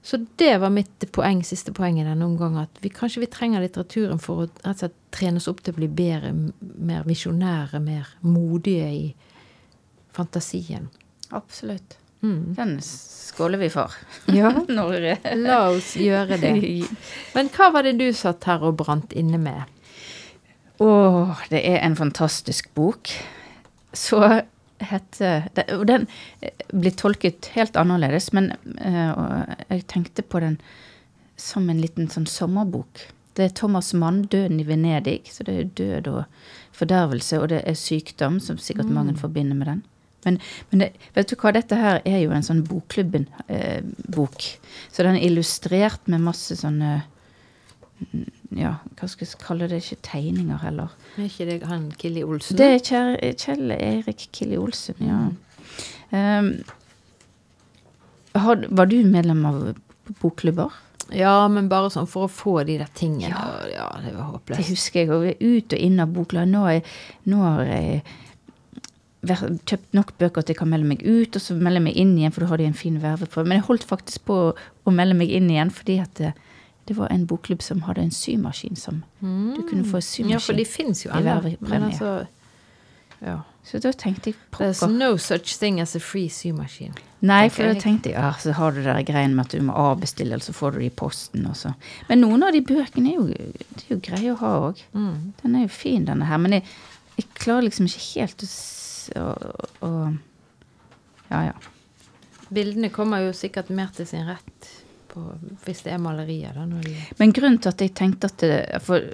Så 0.02 0.18
det 0.36 0.56
var 0.58 0.72
mitt 0.74 1.04
poeng, 1.14 1.44
siste 1.46 1.72
poeng 1.72 2.00
i 2.00 2.04
denne 2.04 2.26
omgang, 2.26 2.56
at 2.58 2.80
vi 2.82 2.90
kanskje 2.90 3.22
vi 3.22 3.30
trenger 3.30 3.62
litteraturen 3.62 4.18
for 4.22 4.42
å 4.42 4.46
rett 4.48 4.66
og 4.66 4.80
slett 4.80 4.96
trene 5.14 5.38
oss 5.38 5.46
opp 5.50 5.62
til 5.62 5.76
å 5.76 5.78
bli 5.78 5.88
bedre, 5.92 6.32
mer 6.60 7.04
visjonære, 7.06 7.78
mer 7.84 8.08
modige 8.26 8.88
i 8.90 9.04
fantasien. 10.12 10.88
Absolutt. 11.30 11.98
Mm. 12.22 12.54
Den 12.54 12.80
skåler 12.82 13.58
vi 13.58 13.70
for. 13.70 13.94
Ja, 14.26 14.50
Når 14.68 15.06
eh, 15.14 15.30
la 15.38 15.60
oss 15.70 15.94
gjøre 15.96 16.38
det. 16.42 16.54
Men 17.36 17.50
hva 17.54 17.70
var 17.74 17.86
det 17.86 17.94
du 18.00 18.08
satt 18.16 18.46
her 18.50 18.62
og 18.66 18.80
brant 18.82 19.14
inne 19.14 19.38
med? 19.42 19.70
Å, 20.82 20.90
det 21.50 21.62
er 21.62 21.78
en 21.82 21.94
fantastisk 21.98 22.72
bok. 22.74 23.10
Så 23.94 24.18
heter 24.88 25.48
det, 25.54 25.66
Og 25.76 25.86
den 25.86 26.06
eh, 26.40 26.50
blir 26.72 26.94
tolket 26.98 27.52
helt 27.56 27.76
annerledes, 27.76 28.32
men 28.32 28.52
eh, 28.78 29.54
jeg 29.68 29.86
tenkte 29.92 30.22
på 30.22 30.42
den 30.44 30.58
som 31.36 31.68
en 31.70 31.80
liten 31.82 32.10
sånn 32.12 32.28
sommerbok. 32.28 33.06
Det 33.34 33.44
er 33.44 33.54
Thomas 33.56 33.94
Mann, 33.96 34.26
'Døden 34.28 34.60
i 34.60 34.66
Venedig'. 34.68 35.30
Så 35.32 35.44
det 35.48 35.54
er 35.56 35.70
død 35.78 36.08
og 36.12 36.24
fordervelse, 36.76 37.40
og 37.40 37.48
det 37.48 37.62
er 37.66 37.78
sykdom, 37.78 38.40
som 38.40 38.58
sikkert 38.60 38.92
mange 38.92 39.16
forbinder 39.16 39.56
med 39.56 39.66
den. 39.66 39.82
Men, 40.24 40.38
men 40.70 40.84
det, 40.84 40.90
vet 41.16 41.30
du 41.30 41.36
hva, 41.40 41.52
dette 41.54 41.78
her 41.78 42.02
er 42.06 42.20
jo 42.22 42.34
en 42.34 42.44
sånn 42.46 42.62
Bokklubben-bok. 42.68 44.44
så 44.92 45.02
den 45.02 45.16
er 45.18 45.26
illustrert 45.26 46.06
med 46.06 46.22
masse 46.22 46.56
sånne 46.60 47.00
mm, 48.12 48.28
Ja, 48.58 48.74
hva 48.98 49.08
skal 49.08 49.26
jeg 49.26 49.40
kalle 49.42 49.68
det? 49.70 49.80
Ikke 49.82 50.02
tegninger 50.08 50.60
heller. 50.62 50.92
Er 51.16 51.28
ikke 51.28 51.46
det 51.48 51.58
han 51.70 51.90
Killi 51.98 52.24
Olsen? 52.26 52.58
Det 52.58 52.68
er 52.68 52.82
Kjell, 52.84 53.18
Kjell 53.40 53.74
Erik 53.78 54.26
Killi 54.34 54.58
Olsen, 54.60 55.02
ja. 55.06 55.20
Um, 56.12 56.50
had, 58.36 58.66
var 58.70 58.90
du 58.90 58.98
medlem 59.08 59.44
av 59.48 59.60
bokklubber? 60.20 60.74
Ja, 61.12 61.48
men 61.52 61.68
bare 61.68 61.90
sånn 61.92 62.08
for 62.08 62.28
å 62.28 62.32
få 62.32 62.58
de 62.68 62.78
der 62.80 62.92
tingene. 62.96 63.32
Ja, 63.32 63.70
Ja, 63.72 63.88
det 64.04 64.14
var 64.16 64.34
håpløst. 64.34 64.60
Det 64.60 64.68
husker 64.70 65.00
jeg. 65.00 65.10
Og 65.12 65.42
ut 65.42 65.72
og 65.76 65.80
inn 65.88 66.00
av 66.00 66.12
bokklubber. 66.12 66.48
Nå, 66.52 66.62
nå 67.32 67.40
har 67.44 67.64
jeg 67.68 68.02
kjøpt 69.22 69.92
nok 69.94 70.14
bøker 70.18 70.42
at 70.42 70.50
jeg 70.50 70.58
kan 70.58 70.70
melde 70.72 70.88
meg 70.88 71.02
ut, 71.04 71.36
og 71.36 71.42
så 71.42 71.54
melde 71.54 71.82
meg 71.84 71.98
inn 72.00 72.16
igjen, 72.18 72.32
for 72.34 72.44
da 72.44 72.52
har 72.52 72.58
de 72.62 72.70
en 72.70 72.78
fin 72.78 72.96
verveprøve. 73.02 73.46
Men 73.48 73.60
jeg 73.60 73.68
holdt 73.68 73.86
faktisk 73.86 74.24
på 74.30 74.38
å 74.52 74.94
melde 74.94 75.14
meg 75.18 75.30
inn 75.30 75.50
igjen, 75.52 75.70
fordi 75.74 76.00
at 76.02 76.24
det, 76.88 76.96
var 76.96 77.08
en 77.12 77.26
bokklubb 77.26 77.62
som 77.62 77.82
hadde 77.86 78.02
en 78.02 78.10
symaskin 78.10 78.76
som 78.76 79.02
Du 79.20 79.62
kunne 79.68 79.84
få 79.84 80.00
symaskin. 80.00 80.30
Ja, 80.30 80.38
for 80.38 80.58
de 80.58 80.64
fins 80.64 81.04
jo 81.06 81.10
ennå. 81.10 81.40
altså 81.84 82.26
Ja. 83.22 83.40
Så 83.62 83.78
da 83.78 83.92
tenkte 83.92 84.32
jeg 84.32 84.36
There's 84.58 84.86
no 84.90 85.16
such 85.16 85.58
thing 85.58 85.80
as 85.80 85.94
a 85.96 86.00
free 86.00 86.28
symaskin. 86.28 86.94
Nei, 87.20 87.48
for 87.48 87.70
da 87.70 87.78
tenkte 87.78 88.10
jeg 88.10 88.18
ja, 88.18 88.32
så 88.42 88.52
har 88.58 88.74
du 88.74 88.80
der 88.82 89.02
greien 89.06 89.36
med 89.36 89.46
at 89.46 89.52
du 89.54 89.62
må 89.62 89.72
avbestille, 89.78 90.34
og 90.34 90.42
så 90.42 90.52
får 90.52 90.74
du 90.74 90.78
det 90.78 90.88
i 90.88 90.94
posten. 90.96 91.46
Og 91.46 91.56
så. 91.56 91.70
Men 92.08 92.24
noen 92.24 92.42
av 92.42 92.52
de 92.52 92.62
bøkene 92.66 93.12
er 93.12 93.20
jo, 93.20 93.28
de 93.30 93.84
er 93.84 93.94
jo 93.94 94.00
greie 94.02 94.32
å 94.32 94.40
ha 94.40 94.52
òg. 94.66 94.82
Mm. 94.98 95.32
Den 95.42 95.54
er 95.54 95.62
jo 95.68 95.70
fin, 95.70 96.08
denne 96.08 96.26
her. 96.26 96.42
Men 96.42 96.58
jeg, 96.58 96.66
jeg 97.20 97.28
klarer 97.38 97.68
liksom 97.68 97.86
ikke 97.86 98.06
helt 98.08 98.46
å, 99.22 99.28
å 99.86 99.92
Ja, 101.30 101.44
ja. 101.52 101.54
Bildene 102.52 102.90
kommer 102.92 103.22
jo 103.22 103.30
sikkert 103.32 103.70
mer 103.72 103.94
til 103.96 104.10
sin 104.10 104.26
rett 104.28 104.81
på, 105.12 105.22
hvis 105.66 105.82
det 105.86 105.92
er 105.94 106.00
malerier. 106.02 106.56
da. 106.56 106.64
De, 106.82 106.94
Men 107.18 107.32
grunnen 107.36 107.60
til 107.62 107.68
at 107.72 107.80
jeg 107.84 107.94
tenkte 107.98 108.30
at 108.32 108.38
det, 108.42 108.82
For 108.82 109.10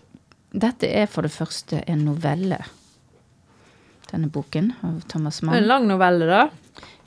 dette 0.54 0.88
er 0.88 1.06
for 1.10 1.26
det 1.26 1.32
første 1.34 1.82
en 1.90 2.04
novelle. 2.06 2.58
Denne 4.08 4.30
boken 4.32 4.70
av 4.86 5.02
Thomas 5.12 5.42
er 5.42 5.58
en 5.58 5.66
lang 5.68 5.86
novelle, 5.90 6.24
da. 6.30 6.48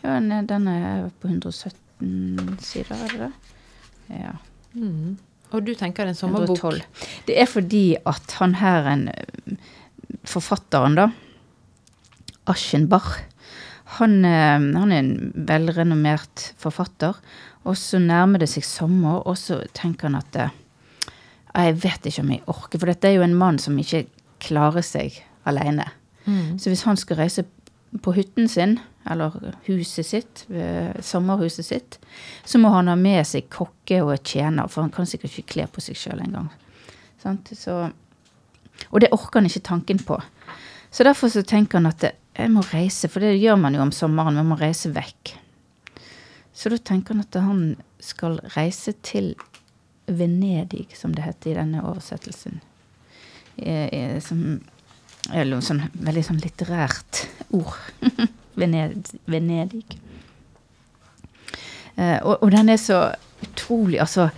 Ja, 0.04 0.19
den 0.19 0.67
er- 0.67 1.06
er 1.06 1.10
på 1.21 1.27
117 1.30 2.58
sider, 2.62 2.95
er 2.95 3.08
det 3.08 3.19
det? 3.19 3.32
Ja. 4.19 4.34
Mm. 4.75 5.17
Og 5.51 5.65
du 5.65 5.73
tenker 5.75 6.06
det 6.06 6.13
er 6.13 6.13
en 6.13 6.15
sommerbok? 6.15 6.58
112. 6.58 6.82
Det 7.27 7.38
er 7.41 7.45
fordi 7.49 7.95
at 8.06 8.32
han 8.39 8.54
her, 8.56 8.88
en 8.88 9.08
eh, 9.10 9.56
forfatteren, 10.23 10.95
da, 10.95 11.10
Aschenbach, 12.47 13.19
han, 13.97 14.25
eh, 14.25 14.60
han 14.80 14.91
er 14.91 15.01
en 15.01 15.32
velrenommert 15.47 16.51
forfatter. 16.62 17.17
Og 17.67 17.77
så 17.77 17.99
nærmer 18.01 18.41
det 18.41 18.49
seg 18.49 18.65
sommer, 18.65 19.21
og 19.27 19.38
så 19.38 19.62
tenker 19.77 20.10
han 20.10 20.19
at 20.21 20.38
eh, 20.39 20.58
Jeg 21.51 21.82
vet 21.84 22.06
ikke 22.08 22.21
om 22.23 22.30
jeg 22.32 22.43
orker, 22.47 22.80
for 22.80 22.88
dette 22.88 23.10
er 23.10 23.17
jo 23.17 23.25
en 23.25 23.36
mann 23.36 23.58
som 23.60 23.75
ikke 23.80 24.06
klarer 24.39 24.86
seg 24.86 25.17
alene. 25.43 25.89
Mm. 26.23 26.56
Så 26.62 26.71
hvis 26.71 26.86
han 26.88 26.95
skal 26.95 27.19
reise 27.19 27.43
på 27.99 28.13
hytten 28.15 28.47
sin, 28.47 28.77
eller 29.10 29.36
huset 29.65 30.08
sitt, 30.08 30.45
eh, 30.47 30.95
sommerhuset 31.04 31.65
sitt, 31.67 31.99
så 32.45 32.62
må 32.62 32.71
han 32.71 32.88
ha 32.88 32.95
med 32.95 33.25
seg 33.27 33.49
kokke 33.51 33.99
og 34.06 34.23
tjener, 34.23 34.69
for 34.71 34.86
han 34.86 34.93
kan 34.95 35.10
sikkert 35.10 35.36
ikke 35.36 35.54
kle 35.58 35.67
på 35.67 35.84
seg 35.84 35.99
sjøl 35.99 36.23
engang. 36.23 36.47
Og 38.91 39.01
det 39.04 39.12
orker 39.12 39.41
han 39.41 39.49
ikke 39.49 39.67
tanken 39.67 39.99
på. 39.99 40.21
Så 40.91 41.04
derfor 41.04 41.27
så 41.27 41.43
tenker 41.43 41.82
han 41.82 41.91
at 41.91 41.99
det, 41.99 42.15
jeg 42.41 42.54
må 42.54 42.63
reise, 42.71 43.10
for 43.12 43.23
det 43.23 43.38
gjør 43.39 43.60
man 43.62 43.77
jo 43.77 43.86
om 43.86 43.93
sommeren, 43.95 44.38
man 44.39 44.51
må 44.51 44.58
reise 44.60 44.91
vekk. 44.93 45.36
Så 46.54 46.71
da 46.73 46.77
tenker 46.77 47.15
han 47.15 47.23
at 47.23 47.39
han 47.41 47.63
skal 48.04 48.39
reise 48.56 48.93
til 49.06 49.34
Venedig, 50.12 50.89
som 50.97 51.13
det 51.15 51.23
heter 51.23 51.54
i 51.54 51.58
denne 51.62 51.84
oversettelsen. 51.88 52.60
Som 54.25 54.43
eller 55.30 55.62
sånn 55.62 55.84
veldig 56.01 56.23
sånn 56.25 56.41
litterært 56.41 57.25
ord. 57.54 57.77
Vened, 58.60 59.12
Venedig. 59.30 59.86
Eh, 61.95 62.17
og, 62.17 62.41
og 62.41 62.49
den 62.54 62.71
er 62.71 62.80
så 62.82 63.04
utrolig 63.41 63.99
Altså, 64.01 64.30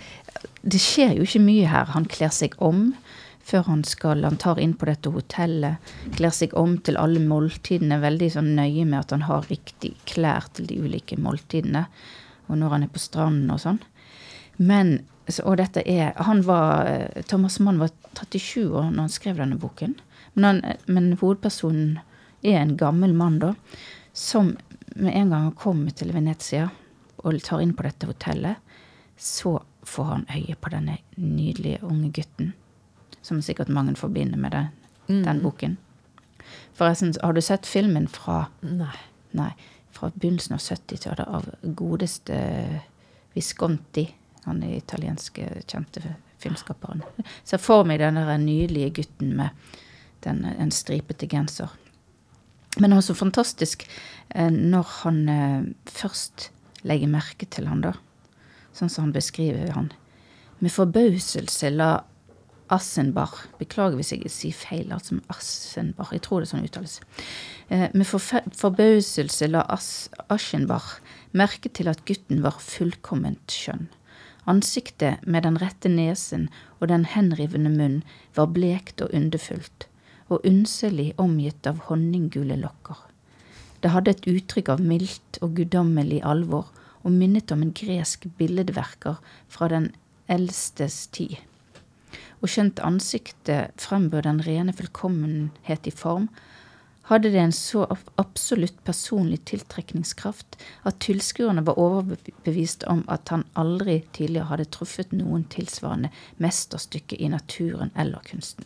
det 0.62 0.80
skjer 0.80 1.16
jo 1.18 1.26
ikke 1.26 1.42
mye 1.44 1.70
her. 1.70 1.90
Han 1.96 2.06
kler 2.10 2.32
seg 2.34 2.54
om 2.62 2.92
før 3.44 3.66
han 3.68 3.84
skal 3.84 4.24
Han 4.24 4.36
tar 4.40 4.60
inn 4.60 4.74
på 4.74 4.88
dette 4.88 5.12
hotellet. 5.12 5.76
Kler 6.16 6.34
seg 6.34 6.54
om 6.58 6.78
til 6.78 6.98
alle 7.00 7.20
måltidene. 7.20 8.00
Veldig 8.02 8.30
sånn 8.36 8.54
nøye 8.56 8.84
med 8.84 9.00
at 9.00 9.14
han 9.16 9.26
har 9.28 9.48
riktig 9.50 9.94
klær 10.08 10.48
til 10.56 10.68
de 10.70 10.80
ulike 10.80 11.18
måltidene. 11.20 11.86
Og 12.48 12.58
når 12.60 12.76
han 12.76 12.86
er 12.86 12.92
på 12.92 13.02
stranden 13.02 13.52
og 13.52 13.60
sånn. 13.60 13.82
Men 14.56 15.00
Og 15.44 15.56
dette 15.56 15.80
er 15.88 16.12
Han 16.20 16.42
var 16.44 17.08
Thomas 17.26 17.58
Mann 17.58 17.78
var 17.80 17.88
37 18.12 18.68
år 18.68 18.90
når 18.90 19.00
han 19.00 19.08
skrev 19.08 19.38
denne 19.40 19.56
boken. 19.56 19.94
Men, 20.34 20.44
han, 20.44 20.76
men 20.86 21.16
hovedpersonen 21.16 21.98
er 22.42 22.60
en 22.60 22.76
gammel 22.76 23.14
mann, 23.14 23.38
da, 23.38 23.54
som 24.12 24.56
med 24.94 25.14
en 25.16 25.30
gang 25.30 25.42
han 25.48 25.56
kommer 25.56 25.90
til 25.96 26.12
Venezia 26.12 26.68
og 27.24 27.40
tar 27.42 27.62
inn 27.64 27.72
på 27.74 27.86
dette 27.86 28.06
hotellet, 28.06 28.60
så 29.16 29.56
får 29.86 30.04
han 30.04 30.26
øye 30.28 30.56
på 30.60 30.74
denne 30.74 30.98
nydelige 31.16 31.80
unge 31.82 32.10
gutten. 32.12 32.52
Som 33.24 33.40
sikkert 33.42 33.72
mange 33.72 33.96
forbinder 33.96 34.38
med 34.40 34.52
den, 34.52 35.22
den 35.24 35.40
boken. 35.42 35.78
Forresten, 36.76 37.14
har 37.22 37.32
du 37.32 37.40
sett 37.40 37.66
filmen 37.66 38.08
fra 38.10 38.46
Nei. 38.60 38.96
Nei, 39.34 39.50
fra 39.90 40.12
begynnelsen 40.14 40.54
av 40.54 40.60
70-tallet 40.62 41.26
av 41.26 41.48
godeste 41.74 42.36
Visconti. 43.34 44.04
Han 44.44 44.60
er 44.62 44.76
italienske 44.76 45.48
kjente 45.66 46.02
filmskaperen. 46.38 47.02
Ser 47.42 47.62
for 47.62 47.86
meg 47.88 47.98
den 48.02 48.20
der 48.20 48.38
nydelige 48.38 49.00
gutten 49.00 49.32
med 49.38 49.72
den, 50.26 50.44
en 50.44 50.70
stripete 50.70 51.26
genser. 51.30 51.72
Men 52.78 52.94
også 52.94 53.14
fantastisk 53.14 53.86
eh, 54.34 54.50
når 54.50 54.88
han 55.02 55.20
eh, 55.30 55.66
først 55.90 56.50
legger 56.86 57.10
merke 57.10 57.46
til 57.50 57.68
han, 57.70 57.84
da. 57.84 57.94
Sånn 58.74 58.90
som 58.90 59.08
han 59.08 59.14
beskriver 59.14 59.70
han. 59.76 59.92
Med 60.58 60.74
forbauselse 60.74 61.70
la 61.74 61.92
Assenbach 62.74 63.44
Beklager 63.60 63.98
hvis 63.98 64.12
jeg 64.12 64.30
sier 64.32 64.56
feil, 64.56 64.92
altså 64.92 65.20
Assenbach. 65.32 66.12
Jeg 66.12 66.24
tror 66.26 66.42
det 66.42 66.48
er 66.48 66.52
sånn 66.52 66.66
uttales. 66.66 67.00
Eh, 67.68 67.88
med 67.94 68.06
forbauselse 68.08 69.48
la 69.48 69.64
As 69.72 70.08
Aschenbach 70.28 70.98
merke 71.32 71.70
til 71.72 71.88
at 71.92 72.04
gutten 72.08 72.42
var 72.44 72.60
fullkomment 72.60 73.54
skjønn. 73.54 73.86
Ansiktet 74.50 75.24
med 75.24 75.46
den 75.46 75.56
rette 75.60 75.88
nesen 75.88 76.50
og 76.80 76.90
den 76.90 77.06
henrivende 77.08 77.72
munn 77.72 78.02
var 78.36 78.52
blekt 78.52 79.00
og 79.00 79.14
underfullt, 79.16 79.86
og 80.28 80.44
unnselig 80.44 81.14
omgitt 81.20 81.66
av 81.66 81.80
honninggule 81.88 82.58
lokker. 82.60 82.98
Det 83.80 83.92
hadde 83.92 84.12
et 84.12 84.28
uttrykk 84.28 84.70
av 84.76 84.84
mildt 84.84 85.40
og 85.44 85.56
guddommelig 85.56 86.20
alvor, 86.24 86.68
og 87.04 87.12
minnet 87.12 87.52
om 87.52 87.64
en 87.64 87.72
gresk 87.76 88.24
billedverker 88.38 89.18
fra 89.52 89.68
den 89.72 89.90
eldstes 90.28 91.06
tid. 91.12 91.36
Og 92.40 92.50
skjønt 92.50 92.82
ansiktet 92.84 93.72
frembød 93.80 94.26
den 94.28 94.42
rene 94.46 94.74
fullkommenhet 94.76 95.88
i 95.88 95.94
form, 95.94 96.28
hadde 97.04 97.30
det 97.34 97.40
en 97.40 97.52
så 97.52 97.84
absolutt 98.16 98.78
personlig 98.84 99.42
tiltrekningskraft 99.50 100.56
at 100.88 101.02
tilskuerne 101.04 101.64
var 101.66 101.78
overbevist 101.80 102.86
om 102.88 103.02
at 103.12 103.28
han 103.28 103.44
aldri 103.60 103.98
tidligere 104.16 104.48
hadde 104.48 104.70
truffet 104.72 105.12
noen 105.12 105.44
tilsvarende 105.52 106.08
mesterstykke 106.40 107.18
i 107.20 107.28
naturen 107.28 107.92
eller 107.94 108.24
kunsten. 108.24 108.64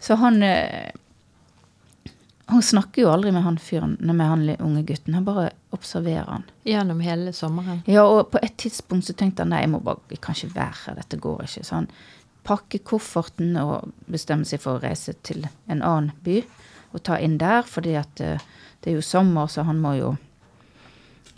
Så 0.00 0.16
han 0.16 0.42
eh, 0.42 0.90
Han 2.50 2.62
snakker 2.62 3.02
jo 3.02 3.10
aldri 3.12 3.30
med 3.30 3.44
han 3.44 3.58
fyren, 3.62 3.92
med 4.00 4.26
han 4.26 4.40
unge 4.58 4.80
gutten. 4.82 5.14
Han 5.14 5.24
bare 5.24 5.50
observerer 5.70 6.26
han. 6.26 6.48
Gjennom 6.66 6.98
hele 7.00 7.30
sommeren. 7.32 7.84
Ja, 7.86 8.02
og 8.02 8.32
på 8.32 8.40
et 8.42 8.56
tidspunkt 8.58 9.06
så 9.06 9.14
tenkte 9.14 9.44
han 9.44 9.52
nei, 9.54 9.60
jeg 9.62 9.70
må 9.70 9.78
bare, 9.78 10.02
jeg 10.10 10.18
kan 10.18 10.34
ikke 10.34 10.56
være 10.56 10.80
her, 10.80 10.96
dette 10.98 11.20
går 11.22 11.44
ikke. 11.44 11.62
Så 11.62 11.76
han 11.76 11.86
pakker 12.50 12.82
kofferten 12.86 13.54
og 13.60 13.92
bestemme 14.10 14.48
seg 14.48 14.62
for 14.64 14.78
å 14.78 14.82
reise 14.82 15.14
til 15.26 15.46
en 15.70 15.84
annen 15.84 16.10
by 16.26 16.40
og 16.90 17.04
ta 17.06 17.20
inn 17.22 17.38
der, 17.38 17.62
fordi 17.62 17.94
at 18.00 18.20
eh, 18.24 18.42
det 18.82 18.90
er 18.90 18.98
jo 18.98 19.06
sommer, 19.06 19.46
så 19.46 19.62
han 19.68 19.78
må 19.78 19.94
jo 19.98 20.14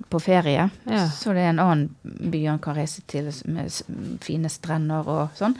på 0.08 0.20
ferie. 0.22 0.68
Ja. 0.88 1.06
Så 1.12 1.34
det 1.36 1.44
er 1.44 1.52
en 1.52 1.62
annen 1.62 2.20
by 2.32 2.44
han 2.46 2.60
kan 2.62 2.76
reise 2.78 3.04
til 3.10 3.28
med 3.44 3.72
fine 4.24 4.50
strender 4.52 5.08
og 5.08 5.36
sånn. 5.38 5.56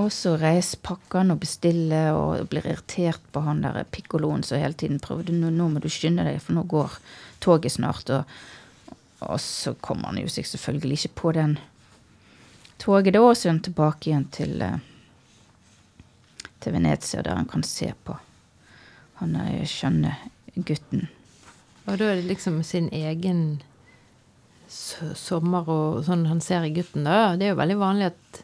Og 0.00 0.08
så 0.14 0.34
reiser 0.40 0.80
pakkene 0.84 1.26
han 1.26 1.34
og 1.34 1.42
bestiller 1.42 2.16
og 2.16 2.48
blir 2.50 2.66
irritert 2.66 3.22
på 3.32 3.42
han 3.44 3.60
der 3.64 3.84
pikkoloen 3.92 4.44
som 4.46 4.60
hele 4.60 4.76
tiden 4.78 5.02
prøver 5.04 5.30
nå, 5.34 5.50
nå 5.52 5.68
må 5.68 5.82
du 5.84 5.90
skynde 5.92 6.24
deg, 6.26 6.40
for 6.40 6.56
nå 6.56 6.64
går 6.68 6.96
toget 7.44 7.76
snart. 7.76 8.10
Og, 8.10 8.96
og 9.28 9.42
så 9.44 9.76
kommer 9.84 10.10
han 10.10 10.22
jo 10.22 10.32
seg 10.32 10.48
selvfølgelig 10.48 11.02
ikke 11.02 11.20
på 11.20 11.34
den 11.36 11.58
toget 12.82 13.16
er 13.16 13.48
han 13.48 13.62
tilbake 13.62 14.10
igjen 14.10 14.28
til, 14.34 14.60
eh, 14.62 14.78
til 16.60 16.74
Venezia, 16.74 17.22
der 17.22 17.38
han 17.38 17.50
kan 17.50 17.62
se 17.62 17.92
på 18.04 18.18
han 19.22 19.36
er 19.38 19.66
skjønne 19.70 20.14
gutten. 20.66 21.06
Og 21.86 21.98
da 21.98 22.10
er 22.10 22.20
det 22.20 22.30
liksom 22.30 22.62
sin 22.66 22.88
egen 22.94 23.60
sommer 24.68 25.68
og 25.68 26.02
sånn 26.06 26.24
han 26.30 26.40
ser 26.42 26.64
i 26.66 26.72
gutten, 26.74 27.06
da. 27.06 27.34
Det 27.36 27.48
er 27.48 27.52
jo 27.52 27.60
veldig 27.60 27.76
vanlig 27.80 28.08
at, 28.10 28.40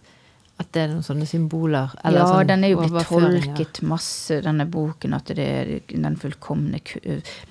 at 0.61 0.71
det 0.75 0.83
er 0.83 0.93
noen 0.93 1.07
sånne 1.07 1.29
symboler. 1.31 1.95
eller 2.05 2.23
ja, 2.23 2.29
sånn 2.31 2.51
den 2.51 2.67
er 2.67 2.75
jo 2.75 2.83
blitt 2.85 3.11
tolket 3.11 3.83
masse, 3.87 4.41
denne 4.45 4.69
boken, 4.71 5.17
at 5.17 5.33
det 5.39 5.49
er 5.63 5.73
den 5.89 6.19
fullkomne 6.21 6.83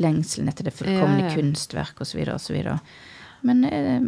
lengselen 0.03 0.51
etter 0.51 0.69
det 0.69 0.75
fullkomne 0.77 1.25
Ja, 1.25 1.29
ja. 1.31 1.35
kunstverk 1.35 2.03
osv. 2.05 2.21
osv. 2.35 2.59
Men, 3.47 3.63
eh, 3.65 4.07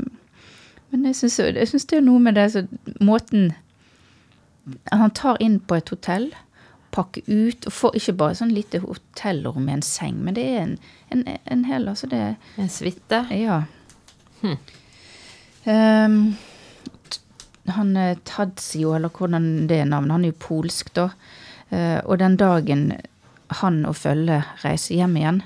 men 0.90 1.06
jeg 1.10 1.18
syns 1.22 1.88
det 1.90 1.98
er 2.00 2.06
noe 2.06 2.22
med 2.24 2.38
det 2.38 2.48
så 2.54 2.64
måten 3.04 3.52
Han 4.92 5.12
tar 5.18 5.38
inn 5.42 5.60
på 5.66 5.80
et 5.80 5.90
hotell, 5.90 6.28
pakker 6.94 7.26
ut, 7.26 7.66
og 7.66 7.74
får 7.74 7.96
ikke 7.98 8.14
bare 8.20 8.38
sånn 8.38 8.54
lite 8.54 8.82
hotellrom 8.84 9.64
med 9.66 9.80
en 9.80 9.86
seng, 9.86 10.20
men 10.26 10.38
det 10.38 10.46
er 10.46 10.60
en, 10.62 10.76
en, 11.14 11.24
en 11.50 11.64
hel 11.66 11.90
altså 11.90 12.10
det 12.12 12.22
En 12.62 12.70
suite. 12.70 13.24
Ja. 13.34 13.64
Hm. 14.42 14.58
Um, 15.66 16.20
han 17.70 17.98
eh, 17.98 18.18
Tadzio, 18.26 18.94
eller 18.98 19.10
hvordan 19.14 19.68
det 19.70 19.82
er 19.82 19.90
navnet, 19.90 20.14
han 20.16 20.26
er 20.26 20.34
jo 20.34 20.42
polsk, 20.42 20.94
da. 20.98 21.10
Uh, 21.70 22.00
og 22.06 22.20
den 22.22 22.38
dagen 22.38 22.92
han 23.62 23.84
og 23.90 23.98
følget 23.98 24.64
reiser 24.64 25.00
hjem 25.02 25.18
igjen, 25.18 25.42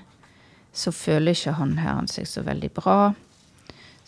så 0.74 0.92
føler 0.96 1.36
ikke 1.36 1.56
han 1.60 1.78
herren 1.80 2.10
seg 2.12 2.28
så 2.28 2.44
veldig 2.44 2.72
bra. 2.76 3.14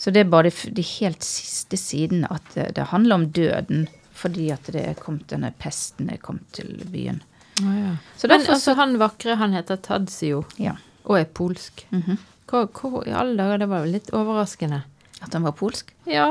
Så 0.06 0.12
det 0.14 0.22
er 0.22 0.30
bare 0.30 0.52
de, 0.52 0.74
de 0.78 0.84
helt 0.86 1.24
siste 1.26 1.78
sidene 1.82 2.28
at 2.30 2.46
det, 2.54 2.68
det 2.78 2.84
handler 2.92 3.16
om 3.18 3.24
døden, 3.34 3.88
fordi 4.14 4.52
at 4.54 4.68
det 4.70 4.84
er 4.86 5.00
kommet 5.00 5.26
denne 5.32 5.50
pesten 5.58 6.12
er 6.14 6.20
kommet 6.22 6.46
til 6.54 6.76
byen. 6.94 7.24
Oh, 7.64 7.72
ja. 7.74 7.96
Så 8.20 8.30
Men 8.30 8.44
altså, 8.46 8.76
han 8.78 8.94
vakre, 9.02 9.38
han 9.42 9.56
heter 9.58 9.80
Tadzio 9.82 10.44
Ja. 10.62 10.76
og 11.06 11.18
er 11.20 11.26
polsk. 11.26 11.88
mhm. 11.90 12.20
Hvor, 12.46 12.68
hvor 12.78 13.08
i 13.10 13.12
alle 13.18 13.34
dager, 13.40 13.58
det 13.64 13.68
var 13.72 13.82
jo 13.82 13.92
litt 13.96 14.12
overraskende. 14.14 14.84
At 15.26 15.34
han 15.34 15.42
var 15.48 15.56
polsk? 15.58 15.90
Ja. 16.06 16.28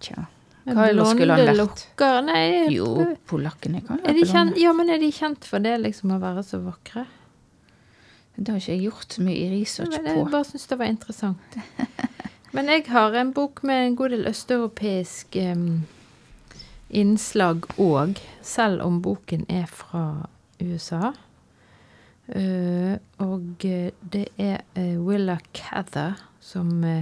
Tja. 0.00 0.24
Hva 0.64 0.86
ellers 0.88 1.10
skulle 1.12 1.36
han 1.36 1.44
vært? 1.50 1.58
lokker. 1.58 2.22
Nei, 2.24 2.70
Jo, 2.72 2.88
polakkene 3.28 3.82
kan 3.84 4.00
være 4.00 4.14
blonde. 4.24 4.56
ja, 4.62 4.72
men 4.72 4.88
er 4.94 4.98
de 5.04 5.10
kjent 5.12 5.44
for 5.44 5.60
det, 5.60 5.74
liksom, 5.84 6.14
å 6.16 6.18
være 6.22 6.42
så 6.48 6.62
vakre? 6.64 7.04
Det 8.38 8.48
har 8.54 8.60
ikke 8.62 8.72
jeg 8.78 8.84
gjort 8.88 9.12
så 9.18 9.22
mye 9.26 9.50
research 9.52 9.90
Men 9.98 10.04
på. 10.08 10.16
jeg 10.22 10.30
bare 10.32 10.48
syns 10.48 10.66
det 10.72 10.78
var 10.80 10.86
interessant. 10.94 11.58
Men 12.52 12.70
jeg 12.72 12.86
har 12.88 13.14
en 13.18 13.32
bok 13.36 13.62
med 13.62 13.86
en 13.86 13.96
god 13.96 14.14
del 14.14 14.28
østeuropeisk 14.30 15.36
um, 15.36 15.84
innslag 16.88 17.66
òg, 17.76 18.20
selv 18.42 18.82
om 18.86 19.02
boken 19.04 19.44
er 19.52 19.66
fra 19.68 20.28
USA. 20.60 21.12
Uh, 22.28 22.96
og 23.24 23.64
eh, 23.64 23.88
det 24.12 24.26
er 24.36 24.60
uh, 24.76 24.98
Willa 25.00 25.38
Cather 25.56 26.18
som 26.44 26.84
uh, 26.84 27.00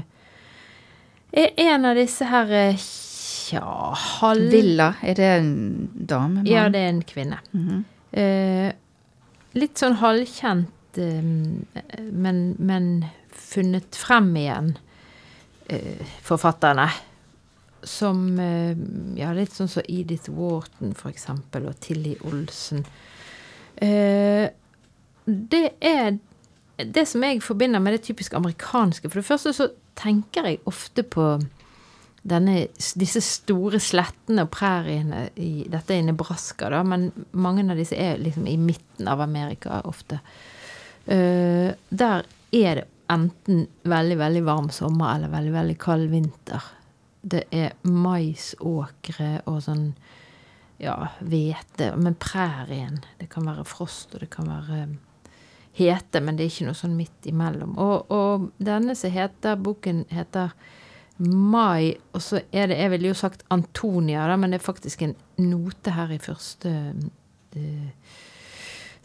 er 1.35 1.51
en 1.59 1.89
av 1.89 1.99
disse 1.99 2.29
her 2.31 2.53
uh, 2.71 2.87
Tja, 3.47 3.63
halv... 3.95 4.51
Villa, 4.51 4.93
er 5.03 5.19
det 5.19 5.27
en 5.37 5.51
dame? 5.95 6.41
mann? 6.41 6.49
Ja, 6.51 6.65
det 6.71 6.81
er 6.83 6.89
en 6.91 7.05
kvinne. 7.07 7.39
Mhm. 7.55 7.85
Eh, 8.17 8.73
litt 9.55 9.79
sånn 9.79 9.99
halvkjent, 10.01 10.99
men, 10.99 12.41
men 12.59 12.89
funnet 13.31 13.99
frem 13.99 14.31
igjen, 14.41 14.73
forfatterne. 16.23 16.89
Som 17.87 18.39
eh, 18.43 18.77
Ja, 19.19 19.33
litt 19.37 19.55
sånn 19.55 19.71
som 19.71 19.87
Edith 19.89 20.31
Wharton, 20.33 20.95
for 20.99 21.13
eksempel, 21.13 21.69
og 21.71 21.79
Tilly 21.85 22.17
Olsen. 22.27 22.85
Eh, 23.77 24.49
det 25.27 25.67
er 25.81 26.17
det 26.77 27.07
som 27.09 27.25
jeg 27.25 27.43
forbinder 27.45 27.81
med 27.83 27.97
det 27.97 28.05
typisk 28.07 28.35
amerikanske. 28.37 29.09
For 29.09 29.21
det 29.21 29.29
første 29.29 29.53
så 29.57 29.71
tenker 29.97 30.51
jeg 30.51 30.65
ofte 30.69 31.03
på 31.03 31.29
denne, 32.27 32.67
disse 32.99 33.23
store 33.25 33.81
slettene 33.83 34.45
og 34.47 34.53
præriene 34.55 35.29
i, 35.39 35.67
Dette 35.71 35.95
er 35.95 36.03
i 36.03 36.09
Nebraska, 36.09 36.69
da, 36.73 36.83
men 36.87 37.09
mange 37.33 37.65
av 37.71 37.79
disse 37.79 37.97
er 37.97 38.21
liksom 38.21 38.49
i 38.51 38.59
midten 38.61 39.09
av 39.09 39.23
Amerika 39.25 39.81
ofte. 39.87 40.21
Uh, 41.07 41.71
der 41.89 42.27
er 42.51 42.81
det 42.81 42.87
enten 43.13 43.67
veldig, 43.87 44.19
veldig 44.19 44.45
varm 44.47 44.71
sommer 44.75 45.15
eller 45.15 45.33
veldig, 45.33 45.53
veldig 45.55 45.79
kald 45.83 46.11
vinter. 46.13 46.71
Det 47.27 47.45
er 47.55 47.75
maisåkre 47.89 49.33
og 49.51 49.61
sånn 49.65 49.89
ja, 50.83 50.97
hvete. 51.25 51.93
Men 51.97 52.19
prærien 52.21 53.01
Det 53.19 53.31
kan 53.33 53.47
være 53.49 53.65
frost, 53.65 54.15
og 54.15 54.23
det 54.23 54.31
kan 54.31 54.49
være 54.51 54.87
hete, 55.77 56.21
men 56.21 56.37
det 56.37 56.47
er 56.47 56.53
ikke 56.53 56.69
noe 56.71 56.79
sånn 56.79 56.97
midt 56.97 57.29
imellom. 57.29 57.77
Og, 57.81 58.13
og 58.13 58.51
denne 58.63 58.97
som 58.97 59.13
heter 59.13 59.59
Boken 59.61 60.05
heter 60.13 60.55
Mai, 61.17 61.97
og 62.13 62.21
så 62.21 62.43
er 62.53 62.69
det 62.69 62.77
Jeg 62.77 62.93
ville 62.93 63.09
jo 63.09 63.17
sagt 63.17 63.45
Antonia, 63.53 64.27
da, 64.29 64.37
men 64.37 64.53
det 64.53 64.61
er 64.61 64.67
faktisk 64.67 65.07
en 65.07 65.15
note 65.41 65.95
her 65.97 66.13
i 66.13 66.21
første 66.21 66.73
uh, 67.57 68.17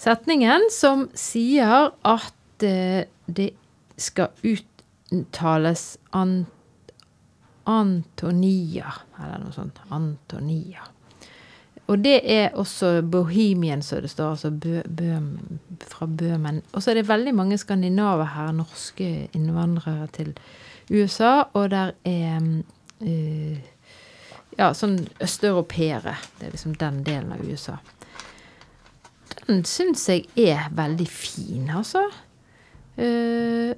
setningen 0.01 0.67
som 0.75 1.05
sier 1.15 1.91
at 2.03 2.65
uh, 2.67 3.03
det 3.31 3.47
skal 4.01 4.33
uttales 4.43 5.85
an, 6.17 6.45
Antonia, 7.69 8.93
eller 9.19 9.43
noe 9.43 9.53
sånt. 9.55 9.79
Antonia. 9.93 10.87
Og 11.91 11.99
det 11.99 12.21
er 12.23 12.53
også 12.55 13.01
Bohemian, 13.03 13.81
som 13.83 13.99
det 14.01 14.11
står, 14.13 14.35
altså 14.35 14.51
Bø, 14.51 14.81
bø, 14.87 15.17
fra 15.91 16.07
Bøhmen. 16.07 16.61
Og 16.71 16.83
så 16.83 16.91
er 16.91 17.01
det 17.01 17.09
veldig 17.09 17.33
mange 17.35 17.57
skandinaver 17.59 18.29
her, 18.35 18.51
norske 18.55 19.27
innvandrere 19.35 20.07
til 20.15 20.31
USA, 20.91 21.43
og 21.53 21.69
der 21.71 21.91
er 22.07 22.39
eh, 23.01 23.59
ja, 24.57 24.71
sånn 24.77 25.01
østeuropeere. 25.23 26.15
Det 26.39 26.47
er 26.47 26.55
liksom 26.55 26.77
den 26.79 27.03
delen 27.07 27.33
av 27.35 27.43
USA. 27.43 27.77
Den 29.47 29.63
syns 29.67 30.07
jeg 30.07 30.27
er 30.39 30.69
veldig 30.75 31.07
fin, 31.11 31.69
altså. 31.75 32.05
Eh, 32.95 33.75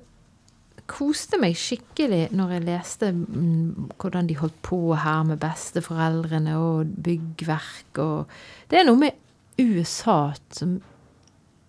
koste 0.89 1.39
meg 1.41 1.55
skikkelig 1.57 2.27
når 2.35 2.55
jeg 2.55 2.65
leste 2.67 3.11
mm, 3.15 3.91
hvordan 4.01 4.29
de 4.29 4.37
holdt 4.39 4.57
på 4.65 4.79
her 4.99 5.23
med 5.27 5.39
besteforeldrene 5.41 6.55
og 6.59 6.95
byggverk 7.05 8.01
og 8.03 8.33
Det 8.69 8.79
er 8.79 8.87
noe 8.87 8.99
med 8.99 9.21
USA 9.59 10.33
som 10.51 10.81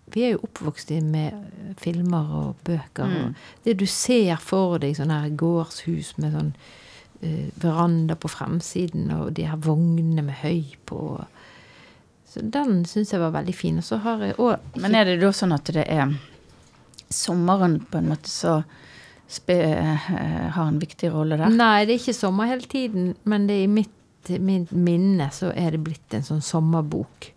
Vi 0.05 0.23
er 0.23 0.35
jo 0.35 0.43
oppvokst 0.45 0.91
med 1.01 1.33
filmer 1.81 2.27
og 2.39 2.59
bøker. 2.63 3.05
Mm. 3.09 3.33
Og 3.33 3.65
det 3.65 3.73
du 3.79 3.87
ser 3.89 4.37
for 4.37 4.77
deg 4.79 4.93
sånne 4.95 5.23
her 5.23 5.33
gårdshus 5.33 6.11
med 6.21 6.35
sånn 6.35 6.51
uh, 7.23 7.47
veranda 7.59 8.15
på 8.15 8.29
fremsiden 8.29 9.09
og 9.11 9.33
de 9.35 9.47
her 9.49 9.57
vognene 9.57 10.21
med 10.21 10.37
høy 10.43 10.77
på. 10.85 11.25
Så 12.29 12.45
den 12.45 12.85
syns 12.85 13.15
jeg 13.15 13.23
var 13.23 13.33
veldig 13.33 13.55
fin. 13.57 13.81
Og 13.81 13.87
så 13.89 13.97
har 14.05 14.21
jeg 14.23 14.37
òg 14.37 14.79
Men 14.79 14.95
er 14.95 15.09
det 15.09 15.17
da 15.25 15.33
sånn 15.33 15.57
at 15.57 15.73
det 15.73 15.87
er 15.89 16.13
sommeren 17.09 17.79
på 17.89 17.97
en 17.97 18.13
måte 18.13 18.29
så 18.29 18.59
har 19.27 20.67
en 20.67 20.79
viktig 20.79 21.09
rolle 21.13 21.37
der? 21.39 21.49
Nei, 21.49 21.85
det 21.85 21.95
er 21.95 22.01
ikke 22.03 22.13
sommer 22.17 22.49
hele 22.51 22.67
tiden, 22.69 23.15
men 23.23 23.47
det 23.49 23.55
er 23.59 23.63
i 23.65 23.71
mitt, 23.71 24.29
mitt 24.41 24.71
minne 24.71 25.29
så 25.33 25.51
er 25.53 25.73
det 25.75 25.83
blitt 25.85 26.13
en 26.13 26.25
sånn 26.25 26.43
sommerbok. 26.45 27.31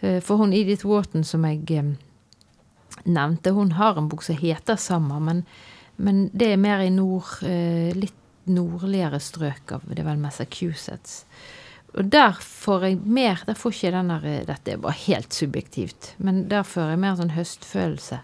Eh, 0.00 0.20
For 0.24 0.42
hun 0.42 0.52
Edith 0.56 0.86
Wharton 0.86 1.24
som 1.24 1.46
jeg 1.46 1.62
eh, 1.70 1.92
nevnte, 3.04 3.54
hun 3.54 3.72
har 3.78 3.98
en 3.98 4.08
bok 4.10 4.22
som 4.26 4.38
heter 4.38 4.76
Sammer, 4.80 5.20
men, 5.22 5.44
men 5.96 6.28
det 6.32 6.52
er 6.52 6.60
mer 6.60 6.82
i 6.84 6.90
nord, 6.90 7.38
eh, 7.46 7.94
litt 7.96 8.20
nordligere 8.44 9.20
strøk 9.24 9.72
av 9.72 9.86
det 9.88 10.02
er 10.02 10.08
vel 10.10 10.20
Massachusetts. 10.20 11.22
Og 11.94 12.10
der 12.10 12.34
får 12.42 12.82
jeg 12.88 12.96
mer 13.06 13.40
Der 13.46 13.54
får 13.54 13.72
ikke 13.72 13.92
den 13.94 14.08
der 14.10 14.24
eh, 14.26 14.40
Dette 14.48 14.72
er 14.74 14.80
bare 14.82 14.98
helt 15.06 15.32
subjektivt, 15.32 16.14
men 16.18 16.48
der 16.50 16.66
får 16.66 16.90
jeg 16.92 17.00
mer 17.04 17.16
sånn 17.20 17.32
høstfølelse. 17.36 18.18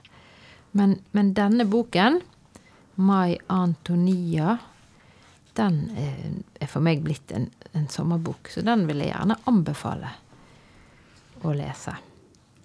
Men, 0.76 0.98
men 1.16 1.32
denne 1.34 1.64
boken, 1.66 2.20
Mai 3.00 3.38
Antonia, 3.52 4.58
den 5.58 5.78
er 5.96 6.70
for 6.70 6.84
meg 6.84 7.02
blitt 7.04 7.32
en, 7.34 7.48
en 7.76 7.88
sommerbok. 7.90 8.50
Så 8.52 8.64
den 8.66 8.86
vil 8.88 9.02
jeg 9.02 9.12
gjerne 9.12 9.38
anbefale 9.50 10.12
å 11.42 11.54
lese. 11.56 11.96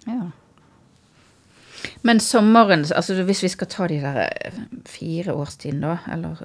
Ja. 0.06 0.28
Men 2.06 2.20
sommeren, 2.22 2.84
altså 2.96 3.16
hvis 3.26 3.42
vi 3.44 3.50
skal 3.52 3.70
ta 3.72 3.88
de 3.90 3.98
der 4.02 4.20
eh, 4.26 4.60
fire 4.88 5.34
årstidene, 5.36 5.96
da, 5.96 6.14
eller 6.14 6.44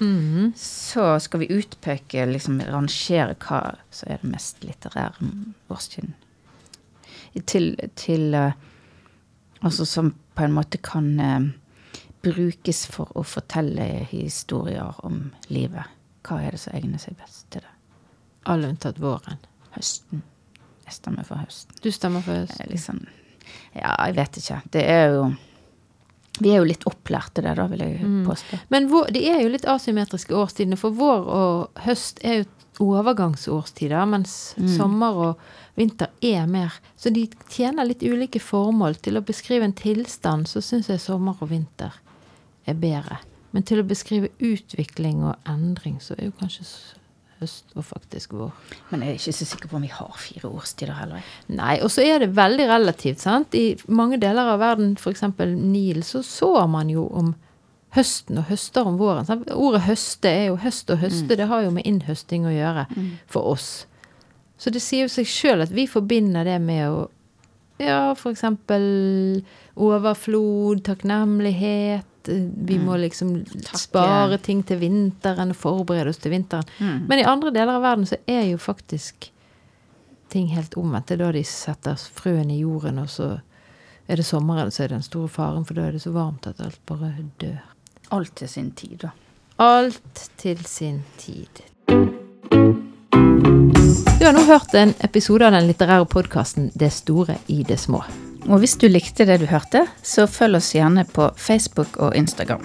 Mm. 0.00 0.52
Så 0.56 1.20
skal 1.20 1.40
vi 1.40 1.52
utpeke, 1.54 2.26
liksom 2.26 2.58
rangere 2.66 3.36
hva 3.38 3.60
som 3.94 4.10
er 4.10 4.18
det 4.22 4.30
mest 4.32 4.64
litterære 4.66 5.28
årstiden. 5.70 6.16
Til, 7.46 7.76
til 7.94 8.34
eh, 8.34 8.56
Altså 9.64 9.86
som 9.88 10.10
på 10.36 10.44
en 10.44 10.52
måte 10.52 10.76
kan 10.84 11.06
brukes 12.24 12.84
for 12.90 13.10
å 13.18 13.24
fortelle 13.26 13.86
historier 14.10 15.04
om 15.06 15.28
livet. 15.52 15.92
Hva 16.24 16.40
er 16.40 16.56
det 16.56 16.62
som 16.64 16.76
egner 16.76 17.00
seg 17.02 17.16
best 17.20 17.46
til 17.52 17.64
det? 17.64 17.72
Alle 18.50 18.70
unntatt 18.72 19.00
våren. 19.00 19.40
Høsten. 19.74 20.22
Jeg 20.84 20.98
stemmer 20.98 21.26
for 21.26 21.40
høsten. 21.40 21.76
Du 21.84 21.90
stemmer 21.92 22.24
for 22.24 22.42
høsten? 22.42 22.68
Liksom, 22.70 23.00
ja, 23.76 23.94
jeg 24.06 24.16
vet 24.18 24.38
ikke. 24.40 24.60
Det 24.72 24.84
er 24.90 25.10
jo 25.16 25.26
Vi 26.34 26.50
er 26.50 26.58
jo 26.58 26.66
litt 26.66 26.82
opplært 26.90 27.30
til 27.36 27.44
det, 27.46 27.52
da, 27.54 27.68
vil 27.70 27.82
jeg 27.84 28.08
påstå. 28.26 28.56
Men 28.74 28.88
vår, 28.90 29.12
det 29.14 29.20
er 29.30 29.36
jo 29.44 29.52
litt 29.52 29.68
asymmetriske 29.70 30.34
årstidene, 30.34 30.74
for 30.74 30.90
vår 30.90 31.28
og 31.30 31.84
høst 31.84 32.18
er 32.26 32.40
jo 32.40 32.48
overgangsårstider, 32.82 34.02
mens 34.10 34.32
sommer 34.74 35.20
og 35.28 35.44
vinter 35.78 36.10
er 36.26 36.48
mer. 36.50 36.74
Så 36.98 37.12
de 37.14 37.28
tjener 37.54 37.86
litt 37.86 38.02
ulike 38.02 38.42
formål. 38.42 38.98
Til 38.98 39.20
å 39.20 39.22
beskrive 39.22 39.68
en 39.68 39.76
tilstand, 39.78 40.50
så 40.50 40.58
syns 40.58 40.90
jeg 40.90 41.04
sommer 41.04 41.38
og 41.38 41.52
vinter 41.54 41.94
er 42.66 42.76
bedre. 42.78 43.20
Men 43.54 43.62
til 43.66 43.80
å 43.80 43.86
beskrive 43.86 44.32
utvikling 44.42 45.22
og 45.22 45.36
endring, 45.48 46.00
så 46.02 46.16
er 46.18 46.28
jo 46.28 46.36
kanskje 46.40 46.66
høst 47.40 47.74
og 47.78 47.86
faktisk 47.86 48.34
vår. 48.34 48.50
Men 48.90 49.04
jeg 49.04 49.12
er 49.12 49.20
ikke 49.20 49.36
så 49.36 49.48
sikker 49.48 49.70
på 49.70 49.78
om 49.78 49.86
vi 49.86 49.92
har 49.92 50.18
fire 50.18 50.50
årstider 50.50 50.96
heller. 50.98 51.32
Nei, 51.52 51.76
og 51.84 51.92
så 51.92 52.04
er 52.06 52.24
det 52.24 52.34
veldig 52.36 52.66
relativt, 52.70 53.22
sant. 53.22 53.54
I 53.54 53.76
mange 53.86 54.18
deler 54.22 54.54
av 54.54 54.62
verden, 54.62 54.94
f.eks. 54.98 55.26
Nil, 55.54 56.02
så 56.06 56.22
sår 56.26 56.66
man 56.70 56.92
jo 56.92 57.06
om 57.10 57.34
høsten 57.94 58.40
og 58.40 58.48
høster 58.50 58.86
om 58.90 58.98
våren. 58.98 59.26
Sant? 59.28 59.50
Ordet 59.54 59.84
høste 59.86 60.30
er 60.30 60.48
jo 60.48 60.60
høst 60.62 60.90
og 60.90 61.02
høste, 61.02 61.36
det 61.38 61.46
har 61.50 61.66
jo 61.66 61.74
med 61.74 61.86
innhøsting 61.86 62.46
å 62.48 62.54
gjøre 62.54 62.88
for 63.30 63.54
oss. 63.54 63.86
Så 64.58 64.70
det 64.74 64.82
sier 64.82 65.06
jo 65.06 65.12
seg 65.12 65.28
sjøl 65.28 65.62
at 65.64 65.74
vi 65.74 65.86
forbinder 65.90 66.46
det 66.46 66.58
med 66.62 66.88
å 66.90 67.04
ja, 67.82 68.14
f.eks. 68.14 68.44
overflod, 69.74 70.82
takknemlighet. 70.86 72.06
Vi 72.28 72.78
må 72.78 72.96
liksom 72.96 73.44
spare 73.74 74.38
ting 74.38 74.62
til 74.66 74.78
vinteren 74.80 75.52
og 75.52 75.56
forberede 75.56 76.10
oss 76.10 76.20
til 76.22 76.32
vinteren. 76.34 76.64
Men 77.08 77.18
i 77.20 77.26
andre 77.28 77.52
deler 77.54 77.76
av 77.76 77.82
verden 77.84 78.06
så 78.08 78.16
er 78.26 78.46
jo 78.48 78.58
faktisk 78.58 79.30
ting 80.34 80.48
helt 80.54 80.74
omvendt. 80.74 81.08
Det 81.08 81.18
er 81.18 81.24
da 81.26 81.32
de 81.36 81.44
setter 81.46 82.00
frøene 82.16 82.56
i 82.56 82.62
jorden, 82.64 82.98
og 82.98 83.10
så 83.12 83.28
er 84.06 84.16
det 84.16 84.26
sommeren, 84.26 84.70
så 84.70 84.84
er 84.84 84.88
det 84.88 84.98
den 84.98 85.06
store 85.06 85.28
faren, 85.28 85.64
for 85.64 85.78
da 85.78 85.86
er 85.86 85.94
det 85.94 86.02
så 86.02 86.10
varmt 86.14 86.48
at 86.50 86.60
alt 86.64 86.80
bare 86.88 87.12
dør. 87.40 87.62
Alt 88.12 88.34
til 88.36 88.48
sin 88.48 88.72
tid, 88.76 88.96
da. 89.06 89.14
Alt 89.62 90.30
til 90.36 90.64
sin 90.66 91.04
tid. 91.18 91.62
Du 94.18 94.26
har 94.26 94.32
nå 94.32 94.44
hørt 94.48 94.74
en 94.74 94.94
episode 95.04 95.46
av 95.46 95.52
den 95.52 95.66
litterære 95.68 96.06
podkasten 96.06 96.70
'Det 96.74 96.92
store 96.92 97.38
i 97.48 97.62
det 97.62 97.78
små'. 97.78 98.23
Og 98.44 98.60
hvis 98.60 98.76
du 98.80 98.88
likte 98.90 99.26
det 99.28 99.40
du 99.40 99.48
hørte, 99.48 99.86
så 100.04 100.28
følg 100.28 100.60
oss 100.60 100.74
gjerne 100.76 101.06
på 101.08 101.30
Facebook 101.40 101.96
og 101.96 102.16
Instagram. 102.18 102.64